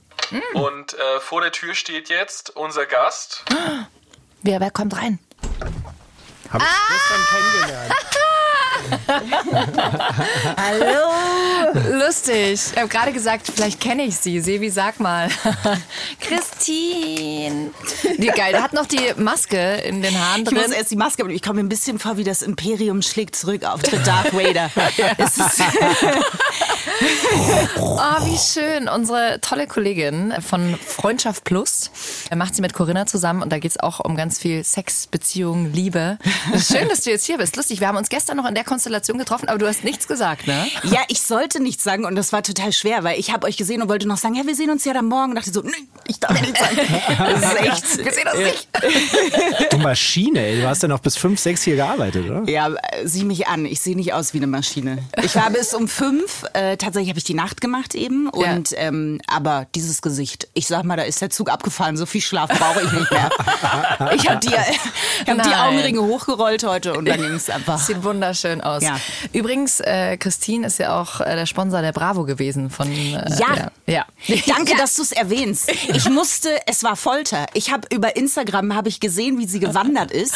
Und 0.54 0.94
äh, 0.94 1.20
vor 1.20 1.42
der 1.42 1.52
Tür 1.52 1.74
steht 1.76 2.10
jetzt 2.10 2.50
unser 2.56 2.86
Gast. 2.86 3.44
Wer, 4.42 4.60
wer 4.60 4.72
kommt 4.72 4.96
rein? 4.96 5.20
Hab 6.52 6.62
ich 6.62 6.68
gestern 6.90 7.26
kennengelernt. 7.30 7.94
Hallo! 10.58 11.10
Lustig. 12.06 12.60
Ich 12.74 12.78
habe 12.78 12.88
gerade 12.88 13.12
gesagt, 13.14 13.50
vielleicht 13.54 13.80
kenne 13.80 14.04
ich 14.04 14.18
sie. 14.18 14.40
Sevi, 14.42 14.70
sag 14.70 15.00
mal. 15.00 15.30
Christine. 16.20 17.72
Die 18.18 18.28
geil. 18.28 18.52
Der 18.52 18.64
hat 18.64 18.74
noch 18.74 18.86
die 18.86 19.14
Maske 19.18 19.58
in 19.58 20.02
den 20.02 20.20
Haaren 20.20 20.44
Ich 20.44 20.52
muss 20.52 20.64
drin. 20.64 20.74
erst 20.74 20.92
die 20.92 20.96
Maske, 20.96 21.24
aber 21.24 21.32
ich 21.32 21.42
komme 21.42 21.56
mir 21.56 21.62
ein 21.66 21.70
bisschen 21.70 22.00
vor 22.00 22.18
wie 22.18 22.24
das 22.24 22.42
Imperium 22.42 23.02
schlägt 23.02 23.36
zurück 23.36 23.64
auf 23.64 23.82
The 23.90 23.98
Darth 24.04 24.34
Vader. 24.34 24.70
Oh, 27.80 28.26
wie 28.26 28.38
schön. 28.38 28.88
Unsere 28.88 29.40
tolle 29.42 29.68
Kollegin 29.68 30.34
von 30.42 30.76
Freundschaft 30.76 31.44
Plus 31.44 31.90
äh, 32.30 32.36
macht 32.36 32.56
sie 32.56 32.62
mit 32.62 32.74
Corinna 32.74 33.06
zusammen 33.06 33.42
und 33.42 33.52
da 33.52 33.60
geht 33.60 33.72
es 33.72 33.80
auch 33.80 34.00
um 34.00 34.16
ganz 34.16 34.40
viel 34.40 34.64
Sex, 34.64 35.08
Beziehung, 35.08 35.72
Liebe. 35.72 36.18
Schön, 36.58 36.90
dass 36.90 37.02
du 37.02 37.10
jetzt 37.12 37.26
hier 37.26 37.38
bist. 37.38 37.56
Lustig, 37.56 37.80
wir 37.80 37.88
haben 37.88 37.98
uns 37.98 38.10
gestern 38.10 38.38
noch 38.38 38.48
in 38.48 38.56
der 38.56 38.64
Konstellation 38.64 38.81
getroffen, 38.84 39.50
aber 39.50 39.58
du 39.58 39.68
hast 39.68 39.84
nichts 39.84 40.08
gesagt, 40.08 40.48
ne? 40.48 40.68
Ja, 40.84 41.02
ich 41.08 41.22
sollte 41.22 41.62
nichts 41.62 41.84
sagen 41.84 42.06
und 42.06 42.16
das 42.16 42.34
war 42.34 42.44
total 42.44 42.72
schwer, 42.72 43.04
weil 43.04 43.20
ich 43.20 43.32
habe 43.32 43.48
euch 43.48 43.58
gesehen 43.58 43.82
und 43.82 43.90
wollte 43.90 44.08
noch 44.08 44.18
sagen, 44.18 44.36
ja, 44.36 44.46
wir 44.46 44.56
sehen 44.56 44.70
uns 44.70 44.86
ja 44.86 44.94
dann 44.94 45.06
morgen. 45.06 45.32
Und 45.32 45.36
dachte 45.36 45.52
so, 45.52 45.62
nee, 45.62 45.72
ich 46.08 46.20
darf 46.20 46.40
nichts 46.42 46.60
sagen. 46.60 46.78
Das 47.18 47.54
ist 47.54 47.60
echt. 47.60 48.06
Wir 48.06 48.12
sehen 48.12 48.24
das 48.26 48.38
nicht. 48.38 48.68
Du 49.72 49.78
Maschine, 49.78 50.40
ey. 50.40 50.62
Du 50.62 50.68
hast 50.68 50.82
ja 50.84 50.88
noch 50.88 51.00
bis 51.00 51.18
fünf, 51.18 51.40
sechs 51.40 51.64
hier 51.64 51.76
gearbeitet, 51.76 52.30
oder? 52.30 52.50
Ja, 52.50 52.70
äh, 52.70 53.06
sieh 53.06 53.24
mich 53.24 53.48
an. 53.48 53.66
Ich 53.66 53.82
sehe 53.82 53.96
nicht 53.96 54.14
aus 54.14 54.34
wie 54.34 54.38
eine 54.38 54.48
Maschine. 54.48 55.00
Ich 55.24 55.36
war 55.36 55.50
bis 55.50 55.74
um 55.74 55.88
fünf. 55.88 56.44
Äh, 56.54 56.78
tatsächlich 56.78 57.10
habe 57.10 57.20
ich 57.20 57.26
die 57.26 57.34
Nacht 57.34 57.62
gemacht 57.62 57.96
eben. 57.96 58.30
Und 58.30 58.74
ähm, 58.76 59.20
aber 59.28 59.68
dieses 59.76 60.02
Gesicht, 60.02 60.48
ich 60.54 60.68
sag 60.68 60.84
mal, 60.84 60.98
da 60.98 61.04
ist 61.04 61.22
der 61.22 61.30
Zug 61.30 61.50
abgefahren. 61.50 61.98
So 61.98 62.06
viel 62.06 62.22
Schlaf 62.22 62.50
brauche 62.50 62.82
ich 62.82 62.92
nicht 62.92 63.12
mehr. 63.12 63.30
Ich 64.16 64.30
habe 64.30 64.40
die, 64.40 64.48
ich 64.50 65.30
hab 65.30 65.44
die 65.44 65.50
Nein. 65.50 65.54
Augenringe 65.54 66.02
hochgerollt 66.02 66.64
heute 66.64 66.94
und 66.94 67.06
dann 67.06 67.22
ging 67.22 67.34
es 67.34 67.50
einfach. 67.50 67.80
Sieht 67.80 68.04
wunderschön 68.04 68.62
aus. 68.62 68.71
Ja. 68.80 68.98
Übrigens, 69.34 69.80
äh, 69.82 70.18
Christine 70.18 70.68
ist 70.68 70.80
ja 70.80 71.00
auch 71.00 71.22
äh, 71.22 71.36
der 71.36 71.46
Sponsor 71.46 71.82
der 71.82 71.92
Bravo 71.92 72.24
gewesen 72.24 72.70
von. 72.70 72.88
Äh, 72.92 73.24
Ja. 73.40 73.72
ja. 73.88 74.06
Danke, 74.48 74.76
dass 74.78 74.96
du 74.96 75.02
es 75.02 75.12
erwähnst. 75.12 75.70
Ich 75.94 76.10
musste, 76.10 76.50
es 76.68 76.84
war 76.84 76.96
Folter. 76.96 77.46
Ich 77.54 77.72
habe 77.72 77.88
über 77.94 78.16
Instagram 78.16 78.76
habe 78.76 78.90
ich 78.90 79.00
gesehen, 79.00 79.38
wie 79.40 79.48
sie 79.48 79.60
gewandert 79.60 80.12
ist 80.12 80.36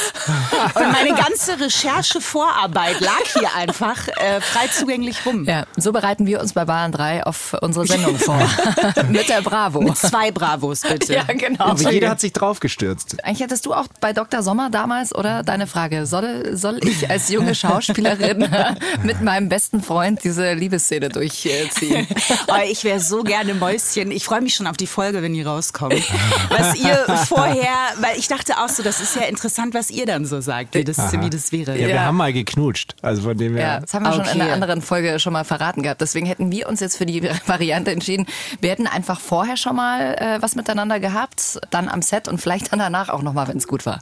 und 0.75 0.91
meine 0.91 1.13
ganze 1.15 1.59
Recherche-Vorarbeit 1.59 2.99
lag 2.99 3.23
hier 3.37 3.53
einfach 3.55 4.07
äh, 4.07 4.41
frei 4.41 4.67
zugänglich 4.67 5.25
rum. 5.25 5.45
Ja, 5.45 5.65
so 5.77 5.91
bereiten 5.91 6.25
wir 6.25 6.41
uns 6.41 6.53
bei 6.53 6.65
Bayern 6.65 6.91
3 6.91 7.25
auf 7.25 7.55
unsere 7.61 7.85
Sendung 7.85 8.17
vor. 8.17 8.39
Mit 9.09 9.29
der 9.29 9.41
Bravo. 9.41 9.93
Zwei 9.93 10.31
Bravos 10.31 10.81
bitte. 10.81 11.13
Ja, 11.13 11.23
genau. 11.23 11.65
Aber 11.65 11.91
jeder 11.91 12.09
hat 12.09 12.19
sich 12.19 12.33
draufgestürzt. 12.33 13.23
Eigentlich 13.23 13.41
hättest 13.41 13.65
du 13.65 13.73
auch 13.73 13.87
bei 14.01 14.13
Dr. 14.13 14.43
Sommer 14.43 14.69
damals, 14.69 15.13
oder 15.13 15.43
deine 15.43 15.67
Frage, 15.67 16.05
soll, 16.05 16.55
soll 16.57 16.79
ich 16.85 17.09
als 17.09 17.29
junge 17.29 17.55
Schauspielerin 17.55 18.24
mit 19.03 19.21
meinem 19.21 19.49
besten 19.49 19.81
Freund 19.83 20.23
diese 20.23 20.53
Liebesszene 20.53 21.09
durchziehen? 21.09 22.07
Oh, 22.47 22.53
ich 22.69 22.83
wäre 22.83 22.99
so 22.99 23.23
gerne 23.23 23.53
Mäuschen. 23.53 24.11
Ich 24.11 24.25
freue 24.25 24.41
mich 24.41 24.55
schon 24.55 24.67
auf 24.67 24.77
die 24.77 24.87
Folge, 24.87 25.21
wenn 25.21 25.33
die 25.33 25.41
rauskommt. 25.41 26.01
Was 26.49 26.75
ihr 26.75 26.95
vorher, 27.27 27.73
weil 27.99 28.17
ich 28.17 28.27
dachte 28.27 28.57
auch 28.59 28.69
so, 28.69 28.83
das 28.83 29.01
ist 29.01 29.15
ja 29.15 29.23
interessant, 29.23 29.73
was 29.73 29.89
ihr 29.89 30.05
dann 30.05 30.25
so 30.25 30.41
sagt, 30.41 30.75
wie 30.75 30.83
das, 30.83 30.97
wie 31.19 31.29
das 31.29 31.51
wäre. 31.51 31.73
Ja, 31.77 31.87
wir 31.87 31.95
Ja. 31.95 32.01
haben 32.05 32.17
mal 32.17 32.31
geknutscht. 32.33 32.95
Also 33.01 33.23
von 33.23 33.37
dem 33.37 33.57
Ja, 33.57 33.63
her. 33.63 33.79
das 33.81 33.93
haben 33.93 34.03
wir 34.03 34.11
schon 34.13 34.21
in 34.25 34.29
Okay. 34.29 34.41
einer 34.41 34.53
anderen 34.53 34.81
Folge 34.81 35.19
schon 35.19 35.33
mal 35.33 35.43
verraten 35.43 35.81
gehabt. 35.83 36.01
Deswegen 36.01 36.25
hätten 36.25 36.51
wir 36.51 36.67
uns 36.69 36.79
jetzt 36.79 36.97
für 36.97 37.05
die 37.05 37.23
Variante 37.47 37.91
entschieden. 37.91 38.25
Wir 38.61 38.71
hätten 38.71 38.87
einfach 38.87 39.19
vorher 39.19 39.57
schon 39.57 39.75
mal 39.75 40.15
äh, 40.15 40.41
was 40.41 40.55
miteinander 40.55 40.99
gehabt, 40.99 41.59
dann 41.71 41.89
am 41.89 42.01
Set 42.01 42.27
und 42.27 42.39
vielleicht 42.39 42.71
dann 42.71 42.79
danach 42.79 43.09
auch 43.09 43.21
nochmal, 43.21 43.47
wenn 43.47 43.57
es 43.57 43.67
gut 43.67 43.85
war. 43.85 43.99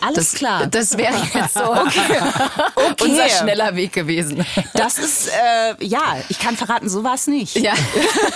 Alles 0.00 0.32
das, 0.32 0.34
klar. 0.34 0.66
Das 0.66 0.96
wäre 0.98 1.14
jetzt 1.34 1.54
so 1.54 1.60
Okay. 1.64 3.02
unser 3.02 3.28
schneller 3.38 3.76
Weg 3.76 3.92
gewesen. 3.92 4.44
Das 4.74 4.98
ist, 4.98 5.28
äh, 5.28 5.84
ja, 5.84 6.16
ich 6.28 6.38
kann 6.38 6.56
verraten, 6.56 6.88
so 6.88 7.04
war 7.04 7.14
es 7.14 7.26
nicht. 7.26 7.56
Ja. 7.56 7.74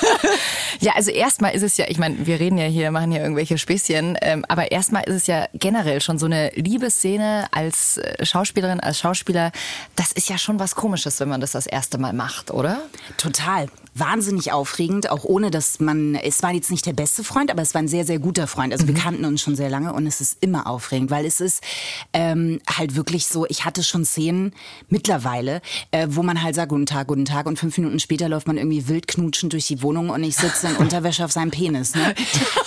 ja, 0.80 0.92
also 0.94 1.10
erstmal 1.10 1.54
ist 1.54 1.62
es 1.62 1.76
ja, 1.76 1.86
ich 1.88 1.98
meine, 1.98 2.26
wir 2.26 2.40
reden 2.40 2.58
ja 2.58 2.66
hier, 2.66 2.90
machen 2.90 3.12
ja 3.12 3.22
irgendwelche 3.22 3.58
Späßchen, 3.58 4.18
ähm, 4.20 4.44
aber 4.48 4.72
erstmal 4.72 5.04
ist 5.04 5.14
es 5.14 5.26
ja 5.26 5.46
generell 5.54 6.00
schon 6.00 6.18
so 6.18 6.26
eine 6.26 6.50
Liebesszene 6.54 7.46
als 7.50 7.98
äh, 7.98 8.24
Schauspielerin, 8.24 8.80
als 8.80 8.98
Schauspieler, 8.98 9.52
das 9.96 10.12
ist 10.12 10.28
ja 10.28 10.38
schon 10.38 10.58
was 10.58 10.74
Komisches, 10.74 11.20
wenn 11.20 11.28
man 11.28 11.40
das 11.40 11.52
das 11.52 11.66
erste 11.66 11.98
Mal 11.98 12.12
macht, 12.12 12.50
oder? 12.50 12.80
Total. 13.16 13.68
Wahnsinnig 13.94 14.52
aufregend, 14.52 15.10
auch 15.10 15.24
ohne, 15.24 15.50
dass 15.50 15.80
man, 15.80 16.14
es 16.14 16.42
war 16.42 16.52
jetzt 16.52 16.70
nicht 16.70 16.86
der 16.86 16.94
beste 16.94 17.24
Freund, 17.24 17.50
aber 17.50 17.60
es 17.62 17.74
war 17.74 17.82
ein 17.82 17.88
sehr, 17.88 18.06
sehr 18.06 18.18
guter 18.18 18.46
Freund. 18.46 18.72
Also 18.72 18.86
wir 18.86 18.94
kannten 18.94 19.24
uns 19.24 19.42
schon 19.42 19.54
sehr 19.54 19.68
lange 19.68 19.92
und 19.92 20.06
es 20.06 20.20
ist 20.20 20.38
immer 20.40 20.66
aufregend, 20.66 21.10
weil 21.10 21.26
es 21.26 21.40
ist 21.40 21.62
ähm, 22.12 22.60
halt 22.66 22.96
wirklich 22.96 23.26
so, 23.26 23.46
ich 23.48 23.64
hatte 23.64 23.82
schon 23.82 24.04
Szenen 24.04 24.52
mittlerweile, 24.88 25.60
äh, 25.90 26.06
wo 26.10 26.22
man 26.22 26.42
halt 26.42 26.54
sagt, 26.54 26.70
guten 26.70 26.86
Tag, 26.86 27.08
guten 27.08 27.24
Tag 27.26 27.46
und 27.46 27.58
fünf 27.58 27.76
Minuten 27.76 28.00
später 28.00 28.28
läuft 28.28 28.46
man 28.46 28.56
irgendwie 28.56 28.88
wild 28.88 29.08
knutschend 29.08 29.52
durch 29.52 29.66
die 29.66 29.82
Wohnung 29.82 30.10
und 30.10 30.22
ich 30.24 30.36
sitze 30.36 30.68
in 30.68 30.76
Unterwäsche 30.82 31.24
auf 31.24 31.32
seinem 31.32 31.50
Penis. 31.50 31.94
Ne? 31.94 32.14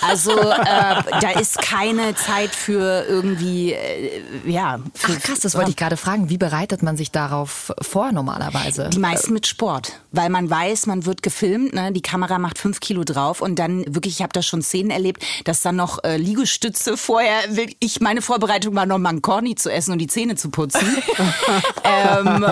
Also 0.02 0.30
äh, 0.30 1.02
da 1.20 1.30
ist 1.38 1.60
keine 1.60 2.14
Zeit 2.14 2.54
für 2.54 3.04
irgendwie, 3.08 3.72
äh, 3.72 4.22
ja. 4.46 4.78
Für, 4.94 5.12
Ach 5.16 5.22
krass, 5.22 5.40
das 5.40 5.54
wollte 5.56 5.70
ich 5.70 5.76
gerade 5.76 5.96
fragen. 5.96 6.28
Wie 6.28 6.38
bereitet 6.38 6.82
man 6.82 6.96
sich 6.96 7.10
darauf 7.10 7.72
vor 7.80 8.12
normalerweise? 8.12 8.90
Die 8.90 8.98
meisten 8.98 9.32
mit 9.32 9.46
Sport, 9.46 10.00
weil 10.12 10.30
man 10.30 10.48
weiß, 10.48 10.86
man 10.86 11.04
wird 11.06 11.15
gefilmt, 11.22 11.74
ne? 11.74 11.92
die 11.92 12.02
Kamera 12.02 12.38
macht 12.38 12.58
fünf 12.58 12.80
Kilo 12.80 13.04
drauf 13.04 13.40
und 13.40 13.58
dann 13.58 13.84
wirklich, 13.94 14.14
ich 14.16 14.22
habe 14.22 14.32
da 14.32 14.42
schon 14.42 14.62
Szenen 14.62 14.90
erlebt, 14.90 15.24
dass 15.44 15.60
dann 15.62 15.76
noch 15.76 16.02
äh, 16.04 16.16
Liegestütze 16.16 16.96
vorher, 16.96 17.40
ich 17.80 18.00
meine 18.00 18.22
Vorbereitung 18.22 18.74
war 18.74 18.86
noch 18.86 18.98
mal 18.98 19.10
ein 19.10 19.22
Corny 19.22 19.54
zu 19.54 19.70
essen 19.72 19.92
und 19.92 19.98
die 19.98 20.06
Zähne 20.06 20.36
zu 20.36 20.50
putzen. 20.50 20.86
ähm, 21.84 22.44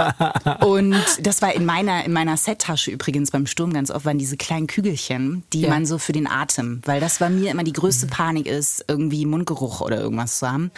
und 0.67 0.97
das 1.21 1.43
war 1.43 1.55
in 1.55 1.65
meiner 1.65 2.05
in 2.05 2.13
meiner 2.13 2.37
Settasche 2.37 2.91
übrigens 2.91 3.31
beim 3.31 3.47
Sturm 3.47 3.73
ganz 3.73 3.91
oft 3.91 4.05
waren 4.05 4.19
diese 4.19 4.37
kleinen 4.37 4.67
Kügelchen, 4.67 5.45
die 5.53 5.63
Ja. 5.63 5.71
man 5.71 5.87
so 5.87 5.99
für 5.99 6.13
den 6.13 6.27
Atem, 6.27 6.81
weil 6.85 7.01
das 7.01 7.19
bei 7.19 7.31
mir 7.31 7.51
immer 7.51 7.65
die 7.65 7.73
größte 7.73 8.07
Panik 8.07 8.47
ist, 8.47 8.85
irgendwie 8.89 9.27
Mundgeruch 9.27 9.81
oder 9.81 10.01
irgendwas 10.01 10.39
zu 10.39 10.51
haben. 10.51 10.71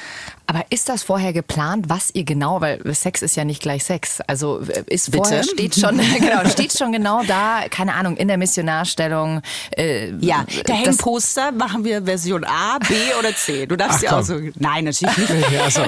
Aber 0.47 0.65
ist 0.71 0.89
das 0.89 1.03
vorher 1.03 1.33
geplant, 1.33 1.87
was 1.89 2.11
ihr 2.15 2.25
genau, 2.25 2.61
weil 2.61 2.81
Sex 2.95 3.23
ist 3.23 3.37
ja 3.37 3.45
nicht 3.45 3.61
gleich 3.63 3.85
Sex. 3.85 4.21
Also 4.27 4.61
äh, 4.61 4.85
ist 4.87 5.15
vorher 5.15 5.41
Bitte? 5.41 5.53
steht 5.53 5.75
schon 5.75 5.99
genau 6.21 6.49
steht 6.49 6.73
schon 6.77 6.93
genau 6.93 7.23
da, 7.25 7.69
keine 7.77 7.95
Ahnung, 7.95 8.17
in 8.17 8.29
der 8.29 8.39
Missionarstellung. 8.39 9.43
Äh, 9.77 10.13
Ja, 10.21 10.45
da 10.65 10.73
hängen 10.73 10.87
das- 10.87 10.97
Poster, 10.97 11.53
machen 11.53 11.85
wir 11.85 12.05
Version 12.05 12.45
A, 12.45 12.79
B 12.79 12.95
oder 13.19 13.35
C. 13.35 13.67
Du 13.67 13.77
darfst 13.77 13.99
Ach, 13.99 14.03
ja 14.03 14.19
auch 14.19 14.23
so. 14.23 14.35
Nein, 14.59 14.85
natürlich 14.85 15.17
nicht. 15.19 15.51
Ja, 15.53 15.71
so, 15.71 15.83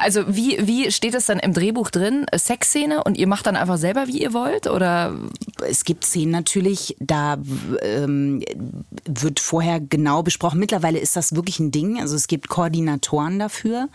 Also 0.00 0.24
wie, 0.28 0.58
wie 0.66 0.90
steht 0.92 1.14
es 1.14 1.26
dann 1.26 1.38
im 1.38 1.52
Drehbuch 1.52 1.90
drin? 1.90 2.26
Sexszene 2.34 3.02
und 3.04 3.16
ihr 3.16 3.26
macht 3.26 3.46
dann 3.46 3.56
einfach 3.56 3.78
selber, 3.78 4.06
wie 4.06 4.20
ihr 4.22 4.32
wollt? 4.32 4.66
Oder 4.68 5.14
Es 5.68 5.84
gibt 5.84 6.04
Szenen 6.04 6.30
natürlich, 6.30 6.96
da 7.00 7.36
ähm, 7.82 8.42
wird 9.06 9.40
vorher 9.40 9.80
genau 9.80 10.22
besprochen. 10.22 10.60
Mittlerweile 10.60 10.98
ist 10.98 11.16
das 11.16 11.34
wirklich 11.34 11.58
ein 11.58 11.70
Ding. 11.70 12.00
Also 12.00 12.16
es 12.16 12.26
gibt 12.28 12.48
Koordinatoren 12.48 13.38
dafür, 13.38 13.88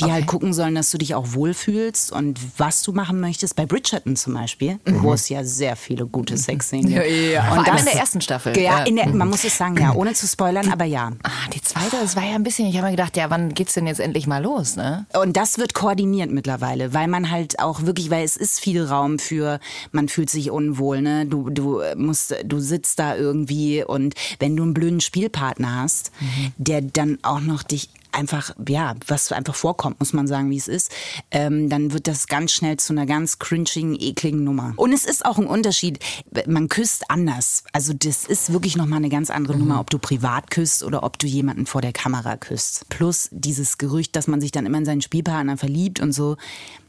die 0.00 0.10
halt 0.10 0.26
gucken 0.26 0.52
sollen, 0.54 0.74
dass 0.74 0.90
du 0.90 0.98
dich 0.98 1.14
auch 1.14 1.32
wohlfühlst 1.34 2.12
und 2.12 2.38
was 2.58 2.82
du 2.82 2.92
machen 2.92 3.20
möchtest. 3.20 3.56
Bei 3.56 3.66
Bridgerton 3.66 4.16
zum 4.16 4.34
Beispiel, 4.34 4.78
wo 4.84 5.12
es 5.12 5.28
ja 5.28 5.44
sehr 5.44 5.76
viele 5.76 6.06
gute 6.06 6.36
Sexszenen 6.36 6.86
gibt. 6.88 6.96
Ja, 6.96 7.02
ja, 7.04 7.52
Und 7.56 7.66
das- 7.66 7.80
in 7.80 7.86
der 7.86 7.94
ersten 7.96 8.20
Staffel. 8.20 8.58
Ja, 8.58 8.84
der, 8.84 9.08
man 9.10 9.28
muss 9.28 9.44
es 9.44 9.56
sagen, 9.56 9.76
ja, 9.78 9.92
ohne 9.94 10.12
zu 10.14 10.26
spoilern, 10.26 10.70
aber 10.72 10.84
ja. 10.84 11.12
ah, 11.22 11.30
die 11.54 11.60
zweite, 11.60 11.96
das 12.00 12.16
war 12.16 12.24
ja 12.24 12.34
ein 12.34 12.42
bisschen, 12.42 12.66
ich 12.68 12.76
habe 12.76 12.86
mir 12.86 12.92
gedacht, 12.92 13.16
ja, 13.16 13.30
wann 13.30 13.54
geht's 13.54 13.74
denn 13.74 13.86
jetzt 13.86 14.00
endlich 14.00 14.26
mal 14.26 14.42
los, 14.42 14.76
ne? 14.76 15.06
Und 15.14 15.36
das 15.36 15.58
wird 15.58 15.74
koordiniert 15.74 16.30
mittlerweile, 16.30 16.92
weil 16.94 17.06
man 17.08 17.30
halt 17.30 17.60
auch 17.60 17.82
wirklich, 17.82 18.10
weil 18.10 18.24
es 18.24 18.36
ist 18.36 18.60
viel 18.60 18.84
Raum 18.84 19.18
für, 19.18 19.60
man 19.92 20.08
fühlt 20.08 20.30
sich 20.30 20.50
unwohl, 20.50 21.00
ne? 21.02 21.26
Du, 21.26 21.48
du 21.50 21.80
musst, 21.96 22.34
du 22.44 22.58
sitzt 22.58 22.98
da 22.98 23.14
irgendwie 23.16 23.84
und 23.84 24.14
wenn 24.40 24.56
du 24.56 24.62
einen 24.64 24.74
blöden 24.74 25.00
Spielpartner 25.00 25.82
hast, 25.82 26.10
der 26.56 26.80
dann 26.82 27.18
auch 27.22 27.40
noch 27.40 27.62
dich 27.62 27.88
einfach, 28.12 28.54
ja, 28.68 28.94
was 29.06 29.32
einfach 29.32 29.54
vorkommt, 29.54 29.98
muss 30.00 30.12
man 30.12 30.26
sagen, 30.26 30.50
wie 30.50 30.56
es 30.56 30.68
ist, 30.68 30.92
ähm, 31.30 31.68
dann 31.68 31.92
wird 31.92 32.06
das 32.06 32.26
ganz 32.26 32.52
schnell 32.52 32.76
zu 32.78 32.92
einer 32.92 33.06
ganz 33.06 33.38
cringigen, 33.38 33.96
ekligen 33.98 34.44
Nummer. 34.44 34.74
Und 34.76 34.92
es 34.92 35.04
ist 35.04 35.24
auch 35.24 35.38
ein 35.38 35.46
Unterschied, 35.46 35.98
man 36.46 36.68
küsst 36.68 37.10
anders. 37.10 37.64
Also 37.72 37.92
das 37.92 38.24
ist 38.24 38.52
wirklich 38.52 38.76
nochmal 38.76 38.98
eine 38.98 39.08
ganz 39.08 39.30
andere 39.30 39.56
Nummer, 39.56 39.80
ob 39.80 39.90
du 39.90 39.98
privat 39.98 40.50
küsst 40.50 40.82
oder 40.82 41.02
ob 41.02 41.18
du 41.18 41.26
jemanden 41.26 41.66
vor 41.66 41.80
der 41.80 41.92
Kamera 41.92 42.36
küsst. 42.36 42.88
Plus 42.88 43.28
dieses 43.32 43.78
Gerücht, 43.78 44.16
dass 44.16 44.26
man 44.26 44.40
sich 44.40 44.52
dann 44.52 44.66
immer 44.66 44.78
in 44.78 44.84
seinen 44.84 45.02
Spielpartner 45.02 45.56
verliebt 45.56 46.00
und 46.00 46.12
so. 46.12 46.36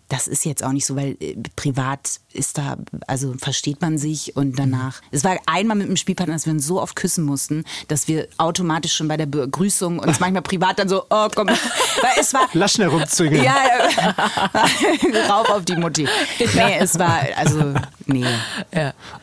Das 0.10 0.28
ist 0.28 0.46
jetzt 0.46 0.64
auch 0.64 0.72
nicht 0.72 0.86
so, 0.86 0.96
weil 0.96 1.18
äh, 1.20 1.36
privat 1.56 2.20
ist 2.34 2.58
da, 2.58 2.78
also 3.08 3.34
versteht 3.38 3.82
man 3.82 3.98
sich 3.98 4.36
und 4.36 4.58
danach. 4.60 5.02
Es 5.12 5.24
war 5.24 5.38
einmal 5.46 5.78
mit 5.78 5.88
dem 5.88 5.98
Spielpartner, 5.98 6.36
dass 6.36 6.46
wir 6.46 6.54
uns 6.54 6.66
so 6.66 6.82
oft 6.82 6.96
küssen 6.96 7.24
mussten, 7.24 7.64
dass 7.88 8.08
wir 8.08 8.28
automatisch 8.38 8.94
schon 8.94 9.08
bei 9.08 9.18
der 9.18 9.26
Begrüßung 9.26 10.00
uns 10.00 10.20
manchmal 10.20 10.42
privat 10.42 10.80
dann 10.80 10.90
so, 10.90 11.06
oh 11.10 11.28
komm, 11.34 11.48
weil 11.48 12.12
es 12.20 12.34
war, 12.34 12.48
Lass 12.54 12.74
schnell 12.74 12.90
rumzügeln. 12.90 13.44
ja, 13.44 13.56
ja. 13.98 15.30
rauf 15.30 15.50
auf 15.50 15.66
die 15.66 15.76
Mutti. 15.76 16.08
Nee, 16.40 16.78
es 16.80 16.98
war, 17.00 17.20
also, 17.36 17.74
nee. 18.06 18.26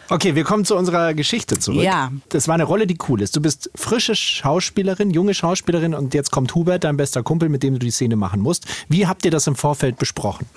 Okay, 0.09 0.35
wir 0.35 0.45
kommen 0.45 0.65
zu 0.65 0.77
unserer 0.77 1.15
Geschichte 1.15 1.59
zurück. 1.59 1.83
Ja. 1.83 2.11
Das 2.31 2.49
war 2.49 2.55
eine 2.55 2.65
Rolle, 2.65 2.87
die 2.87 2.99
cool 3.09 3.23
ist. 3.23 3.37
Du 3.37 3.41
bist 3.41 3.71
frische 3.75 4.15
Schauspielerin, 4.15 5.11
junge 5.11 5.35
Schauspielerin 5.35 5.95
und 5.95 6.15
jetzt 6.15 6.31
kommt 6.31 6.55
Hubert, 6.55 6.85
dein 6.85 6.97
bester 6.97 7.23
Kumpel, 7.23 7.49
mit 7.49 7.63
dem 7.63 7.75
du 7.75 7.79
die 7.79 7.91
Szene 7.91 8.17
machen 8.17 8.41
musst. 8.41 8.67
Wie 8.89 9.07
habt 9.07 9.25
ihr 9.25 9.31
das 9.31 9.47
im 9.47 9.57
Vorfeld 9.57 9.99
besprochen? 9.99 10.47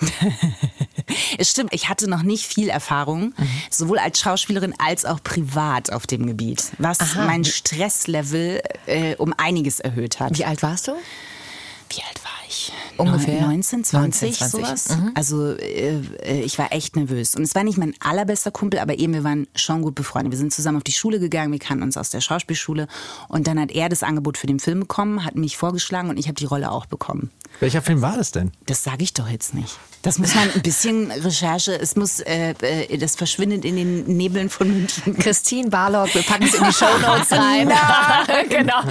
Es 1.36 1.50
stimmt, 1.50 1.74
ich 1.74 1.88
hatte 1.88 2.08
noch 2.08 2.22
nicht 2.22 2.46
viel 2.46 2.68
Erfahrung, 2.68 3.34
sowohl 3.68 3.98
als 3.98 4.20
Schauspielerin 4.20 4.74
als 4.78 5.04
auch 5.04 5.22
privat 5.22 5.92
auf 5.92 6.06
dem 6.06 6.26
Gebiet, 6.26 6.72
was 6.78 6.98
mein 7.16 7.44
Stresslevel 7.44 8.62
äh, 8.86 9.14
um 9.16 9.34
einiges 9.36 9.80
erhöht 9.80 10.18
hat. 10.18 10.38
Wie 10.38 10.44
alt 10.44 10.62
warst 10.62 10.88
du? 10.88 10.92
wie 11.90 12.02
alt 12.02 12.24
war 12.24 12.33
ich? 12.54 12.72
Ungefähr? 12.96 13.42
19, 13.42 13.84
20, 13.84 13.92
19, 13.92 14.32
20. 14.32 14.50
sowas. 14.50 14.98
Also 15.14 15.52
äh, 15.52 16.00
äh, 16.22 16.40
ich 16.40 16.58
war 16.58 16.72
echt 16.72 16.96
nervös. 16.96 17.34
Und 17.34 17.42
es 17.42 17.54
war 17.54 17.64
nicht 17.64 17.78
mein 17.78 17.94
allerbester 18.00 18.50
Kumpel, 18.50 18.80
aber 18.80 18.98
eben, 18.98 19.12
wir 19.12 19.24
waren 19.24 19.46
schon 19.54 19.82
gut 19.82 19.94
befreundet. 19.94 20.32
Wir 20.32 20.38
sind 20.38 20.52
zusammen 20.52 20.78
auf 20.78 20.84
die 20.84 20.92
Schule 20.92 21.20
gegangen, 21.20 21.52
wir 21.52 21.58
kannten 21.58 21.82
uns 21.82 21.96
aus 21.96 22.10
der 22.10 22.20
Schauspielschule. 22.20 22.88
Und 23.28 23.46
dann 23.46 23.58
hat 23.58 23.70
er 23.72 23.88
das 23.88 24.02
Angebot 24.02 24.38
für 24.38 24.46
den 24.46 24.60
Film 24.60 24.80
bekommen, 24.80 25.24
hat 25.24 25.34
mich 25.34 25.56
vorgeschlagen 25.56 26.10
und 26.10 26.18
ich 26.18 26.26
habe 26.26 26.34
die 26.34 26.46
Rolle 26.46 26.70
auch 26.70 26.86
bekommen. 26.86 27.30
Welcher 27.60 27.82
Film 27.82 28.02
war 28.02 28.16
das 28.16 28.32
denn? 28.32 28.52
Das 28.66 28.82
sage 28.82 29.04
ich 29.04 29.14
doch 29.14 29.28
jetzt 29.28 29.54
nicht. 29.54 29.78
Das 30.04 30.18
muss 30.18 30.34
man 30.34 30.50
ein 30.54 30.60
bisschen 30.60 31.10
Recherche, 31.10 31.72
es 31.80 31.96
muss, 31.96 32.20
äh, 32.20 32.54
äh, 32.60 32.98
das 32.98 33.16
verschwindet 33.16 33.64
in 33.64 33.76
den 33.76 34.04
Nebeln 34.04 34.50
von 34.50 34.68
München. 34.70 35.16
Christine 35.18 35.70
Barlock, 35.70 36.14
wir 36.14 36.22
packen 36.22 36.42
es 36.44 36.52
in 36.54 36.62
die 36.62 36.72
Shownotes 36.74 37.32
rein. 37.32 37.68
genau. 38.50 38.82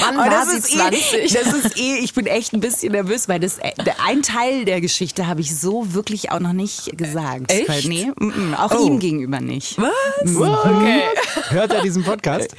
Wann 0.00 0.18
Aber 0.20 0.30
war 0.30 0.44
das 0.44 0.50
sie 0.50 0.58
ist, 0.58 0.70
20? 0.72 1.14
eh, 1.14 1.22
das 1.42 1.52
ist 1.54 1.78
eh, 1.78 1.96
ich 2.00 2.12
bin 2.12 2.26
echt 2.26 2.52
ein 2.52 2.60
bisschen 2.60 2.92
nervös, 2.92 3.26
weil 3.26 3.40
das, 3.40 3.56
äh, 3.56 3.72
ein 4.06 4.22
Teil 4.22 4.66
der 4.66 4.82
Geschichte 4.82 5.26
habe 5.26 5.40
ich 5.40 5.58
so 5.58 5.94
wirklich 5.94 6.30
auch 6.30 6.40
noch 6.40 6.52
nicht 6.52 6.94
gesagt. 6.98 7.50
Echt? 7.50 7.66
Weil, 7.66 7.80
nee, 7.84 8.10
mm, 8.14 8.50
mm, 8.50 8.54
auch 8.54 8.70
Oh. 8.74 8.86
ihm 8.86 8.98
gegenüber 8.98 9.40
nicht. 9.40 9.78
Was? 9.78 10.36
Okay. 10.36 11.00
Hört 11.48 11.72
er 11.72 11.80
diesen 11.80 12.04
Podcast? 12.04 12.54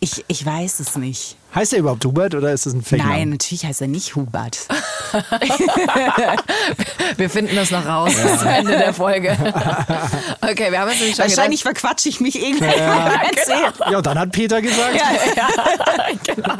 Ich, 0.00 0.22
ich 0.28 0.44
weiß 0.44 0.80
es 0.80 0.96
nicht. 0.96 1.36
Heißt 1.58 1.72
er 1.72 1.80
überhaupt 1.80 2.04
Hubert 2.04 2.36
oder 2.36 2.52
ist 2.52 2.66
das 2.66 2.72
ein 2.72 2.82
Fake? 2.82 3.04
Nein, 3.04 3.30
natürlich 3.30 3.66
heißt 3.66 3.80
er 3.80 3.88
nicht 3.88 4.14
Hubert. 4.14 4.68
Wir 7.16 7.28
finden 7.28 7.56
das 7.56 7.72
noch 7.72 7.84
raus 7.84 8.12
bis 8.14 8.38
zum 8.38 8.46
Ende 8.46 8.78
der 8.78 8.94
Folge. 8.94 9.36
Okay, 10.40 10.70
wir 10.70 10.78
haben 10.80 10.90
uns 10.90 10.98
nämlich 11.00 11.16
schon 11.16 11.24
Wahrscheinlich 11.24 11.62
verquatsche 11.62 12.08
ich 12.08 12.20
mich 12.20 12.40
irgendwann. 12.40 12.78
Ja. 12.78 13.22
Ja, 13.90 14.02
dann 14.02 14.18
hat 14.18 14.32
Peter 14.32 14.60
gesagt. 14.60 15.00
genau. 16.24 16.54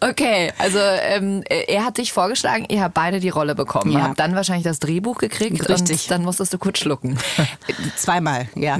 Okay, 0.00 0.52
also 0.58 0.78
ähm, 0.78 1.42
er 1.48 1.84
hat 1.84 1.98
dich 1.98 2.12
vorgeschlagen, 2.12 2.66
ihr 2.68 2.82
habt 2.82 2.94
beide 2.94 3.18
die 3.18 3.28
Rolle 3.28 3.54
bekommen. 3.54 3.90
Ja. 3.90 4.02
Habt 4.02 4.20
dann 4.20 4.34
wahrscheinlich 4.34 4.64
das 4.64 4.78
Drehbuch 4.78 5.18
gekriegt 5.18 5.68
Richtig. 5.68 6.02
und 6.02 6.10
dann 6.10 6.22
musstest 6.22 6.52
du 6.52 6.58
kurz 6.58 6.78
schlucken. 6.78 7.18
Zweimal, 7.96 8.48
ja. 8.54 8.78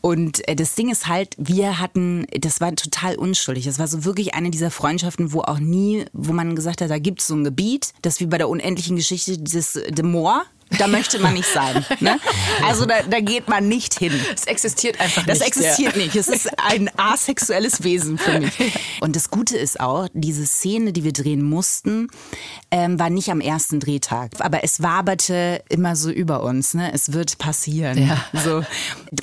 Und 0.00 0.46
äh, 0.48 0.56
das 0.56 0.74
Ding 0.74 0.90
ist 0.90 1.06
halt, 1.06 1.34
wir 1.38 1.78
hatten, 1.78 2.26
das 2.38 2.60
war 2.60 2.74
total 2.74 3.16
unschuldig. 3.16 3.66
Das 3.66 3.78
war 3.78 3.86
so 3.86 4.04
wirklich 4.04 4.34
eine 4.34 4.50
dieser 4.50 4.65
Freundschaften, 4.70 5.32
wo 5.32 5.40
auch 5.40 5.58
nie, 5.58 6.04
wo 6.12 6.32
man 6.32 6.54
gesagt 6.54 6.80
hat, 6.80 6.90
da 6.90 6.98
gibt 6.98 7.20
es 7.20 7.26
so 7.26 7.34
ein 7.34 7.44
Gebiet, 7.44 7.92
das 8.02 8.20
wie 8.20 8.26
bei 8.26 8.38
der 8.38 8.48
unendlichen 8.48 8.96
Geschichte, 8.96 9.38
dieses 9.38 9.72
De 9.72 10.04
Moor. 10.04 10.44
Da 10.78 10.88
möchte 10.88 11.18
man 11.20 11.34
nicht 11.34 11.48
sein. 11.48 11.84
Ne? 12.00 12.18
Also 12.64 12.86
da, 12.86 13.02
da 13.08 13.20
geht 13.20 13.48
man 13.48 13.68
nicht 13.68 13.94
hin. 13.98 14.12
Es 14.34 14.44
existiert 14.46 15.00
einfach 15.00 15.24
Das 15.24 15.38
nicht. 15.38 15.48
existiert 15.48 15.96
nicht. 15.96 16.16
Es 16.16 16.28
ist 16.28 16.48
ein 16.58 16.90
asexuelles 16.98 17.84
Wesen 17.84 18.18
für 18.18 18.40
mich. 18.40 18.52
Und 19.00 19.14
das 19.16 19.30
Gute 19.30 19.56
ist 19.56 19.78
auch, 19.80 20.08
diese 20.12 20.44
Szene, 20.44 20.92
die 20.92 21.04
wir 21.04 21.12
drehen 21.12 21.42
mussten, 21.42 22.08
ähm, 22.70 22.98
war 22.98 23.10
nicht 23.10 23.30
am 23.30 23.40
ersten 23.40 23.78
Drehtag. 23.80 24.32
Aber 24.40 24.64
es 24.64 24.82
waberte 24.82 25.62
immer 25.68 25.94
so 25.94 26.10
über 26.10 26.42
uns. 26.42 26.74
Ne? 26.74 26.92
Es 26.92 27.12
wird 27.12 27.38
passieren. 27.38 28.04
Ja. 28.06 28.24
So. 28.32 28.62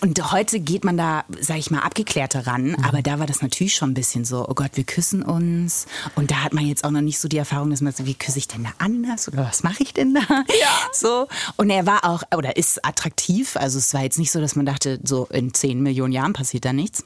Und 0.02 0.32
heute 0.32 0.60
geht 0.62 0.86
man 0.86 0.98
da, 0.98 1.26
sag 1.42 1.58
ich 1.58 1.70
mal, 1.70 1.80
abgeklärter 1.82 2.48
ran. 2.48 2.76
Aber 2.84 3.02
da 3.02 3.20
war 3.20 3.26
das 3.28 3.42
natürlich 3.42 3.76
schon 3.76 3.92
ein 3.92 3.96
bisschen 3.96 4.24
so, 4.26 4.48
oh 4.48 4.54
Gott, 4.54 4.72
wir 4.76 4.86
küssen 4.86 5.22
uns. 5.22 5.88
Und 6.16 6.32
da 6.32 6.38
hat 6.44 6.54
man 6.54 6.66
jetzt 6.66 6.84
auch 6.86 6.92
noch 6.92 7.02
nicht 7.02 7.20
so 7.20 7.28
die 7.28 7.38
Erfahrung, 7.38 7.70
dass 7.70 7.82
man 7.82 7.92
so, 7.94 8.06
wie 8.06 8.16
küsse 8.16 8.38
ich 8.40 8.48
denn 8.48 8.64
da 8.64 8.72
anders? 8.80 9.28
Oder 9.28 9.40
was 9.46 9.62
mache 9.64 9.84
ich 9.84 9.94
denn 9.94 10.14
da? 10.14 10.22
Ja. 10.30 10.70
So. 10.94 11.28
Und 11.58 11.70
er 11.70 11.86
war 11.86 12.06
auch, 12.06 12.24
oder 12.36 12.58
ist 12.58 12.86
attraktiv. 12.86 13.56
Also 13.58 13.78
es 13.78 13.94
war 13.94 14.02
jetzt 14.02 14.20
nicht 14.20 14.32
so, 14.32 14.40
dass 14.40 14.56
man 14.56 14.66
dachte, 14.66 15.00
so 15.04 15.26
in 15.28 15.54
zehn 15.54 15.82
Millionen 15.82 16.14
Jahren 16.14 16.34
passiert 16.34 16.66
da 16.66 16.74
nichts. 16.74 17.06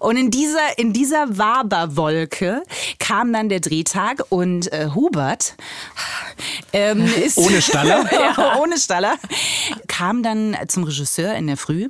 Und 0.00 0.16
in 0.16 0.30
dieser, 0.30 0.78
in 0.78 0.92
dieser 0.92 1.38
Waberwolke 1.38 2.62
kam 2.98 3.32
dann 3.32 3.48
der 3.48 3.60
Drehtag 3.60 4.22
und 4.28 4.72
äh, 4.72 4.90
Hubert 4.94 5.56
ähm, 6.72 7.04
ist 7.24 7.38
Ohne 7.38 7.62
Staller? 7.62 8.04
ja, 8.12 8.58
ohne 8.60 8.78
Staller 8.78 9.16
kam 9.88 10.22
dann 10.22 10.56
zum 10.68 10.84
Regisseur 10.84 11.34
in 11.34 11.46
der 11.46 11.56
Früh 11.56 11.88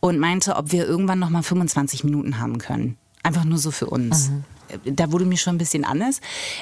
und 0.00 0.18
meinte, 0.18 0.56
ob 0.56 0.72
wir 0.72 0.86
irgendwann 0.86 1.18
noch 1.18 1.30
mal 1.30 1.42
25 1.42 2.04
Minuten 2.04 2.38
haben 2.38 2.58
können. 2.58 2.96
Einfach 3.22 3.44
nur 3.44 3.58
so 3.58 3.70
für 3.70 3.86
uns. 3.86 4.30
Da 4.84 5.12
wurde 5.12 5.24
mir 5.24 5.36
schon 5.36 5.54
ein 5.54 5.58
bisschen 5.58 5.84
anders. 5.84 6.20